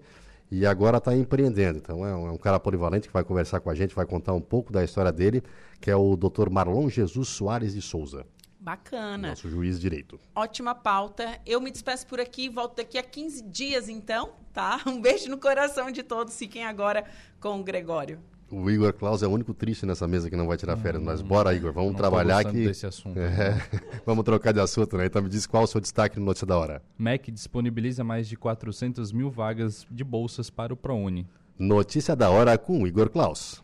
[0.52, 1.78] e agora está empreendendo.
[1.78, 4.34] Então é um, é um, cara polivalente que vai conversar com a gente, vai contar
[4.34, 5.44] um pouco da história dele,
[5.82, 6.50] que é o Dr.
[6.50, 8.26] Marlon Jesus Soares de Souza.
[8.60, 9.30] Bacana.
[9.30, 10.20] Nosso juiz de direito.
[10.36, 11.40] Ótima pauta.
[11.46, 14.82] Eu me despeço por aqui, volto daqui a 15 dias então, tá?
[14.86, 16.38] Um beijo no coração de todos.
[16.38, 17.06] Fiquem agora
[17.40, 18.20] com o Gregório.
[18.52, 21.04] O Igor Klaus é o único triste nessa mesa que não vai tirar férias.
[21.04, 22.66] Mas bora, Igor, vamos trabalhar aqui.
[22.66, 23.20] desse assunto.
[23.20, 23.62] É,
[24.06, 25.06] vamos trocar de assunto, né?
[25.06, 26.82] Então me diz qual o seu destaque no Notícia da Hora.
[26.98, 31.28] MEC disponibiliza mais de 400 mil vagas de bolsas para o ProUni.
[31.58, 33.64] Notícia da Hora com o Igor Klaus.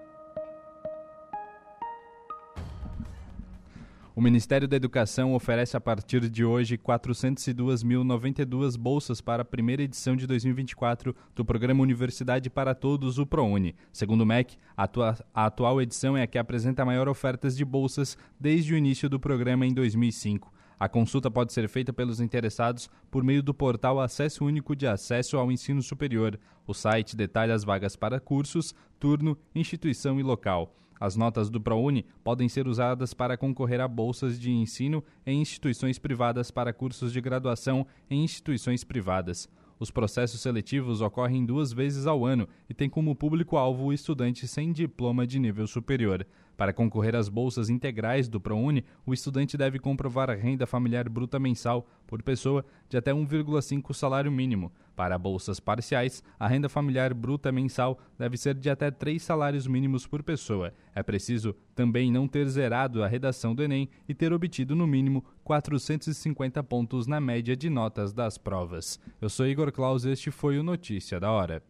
[4.21, 10.15] O Ministério da Educação oferece a partir de hoje 402.092 bolsas para a primeira edição
[10.15, 13.75] de 2024 do programa Universidade para Todos, o ProUni.
[13.91, 14.87] Segundo o MEC, a,
[15.33, 19.19] a atual edição é a que apresenta maior ofertas de bolsas desde o início do
[19.19, 20.53] programa em 2005.
[20.79, 25.35] A consulta pode ser feita pelos interessados por meio do portal Acesso Único de Acesso
[25.35, 26.39] ao Ensino Superior.
[26.67, 30.75] O site detalha as vagas para cursos, turno, instituição e local.
[31.01, 35.97] As notas do ProUni podem ser usadas para concorrer a bolsas de ensino em instituições
[35.97, 39.49] privadas para cursos de graduação em instituições privadas.
[39.79, 44.71] Os processos seletivos ocorrem duas vezes ao ano e têm como público-alvo o estudante sem
[44.71, 46.23] diploma de nível superior.
[46.55, 51.39] Para concorrer às bolsas integrais do ProUni, o estudante deve comprovar a renda familiar bruta
[51.39, 54.71] mensal por pessoa de até 1,5 salário mínimo.
[54.95, 60.05] Para bolsas parciais, a renda familiar bruta mensal deve ser de até três salários mínimos
[60.05, 60.73] por pessoa.
[60.93, 65.25] É preciso também não ter zerado a redação do Enem e ter obtido no mínimo
[65.43, 68.99] 450 pontos na média de notas das provas.
[69.19, 71.63] Eu sou Igor Claus e este foi o Notícia da Hora.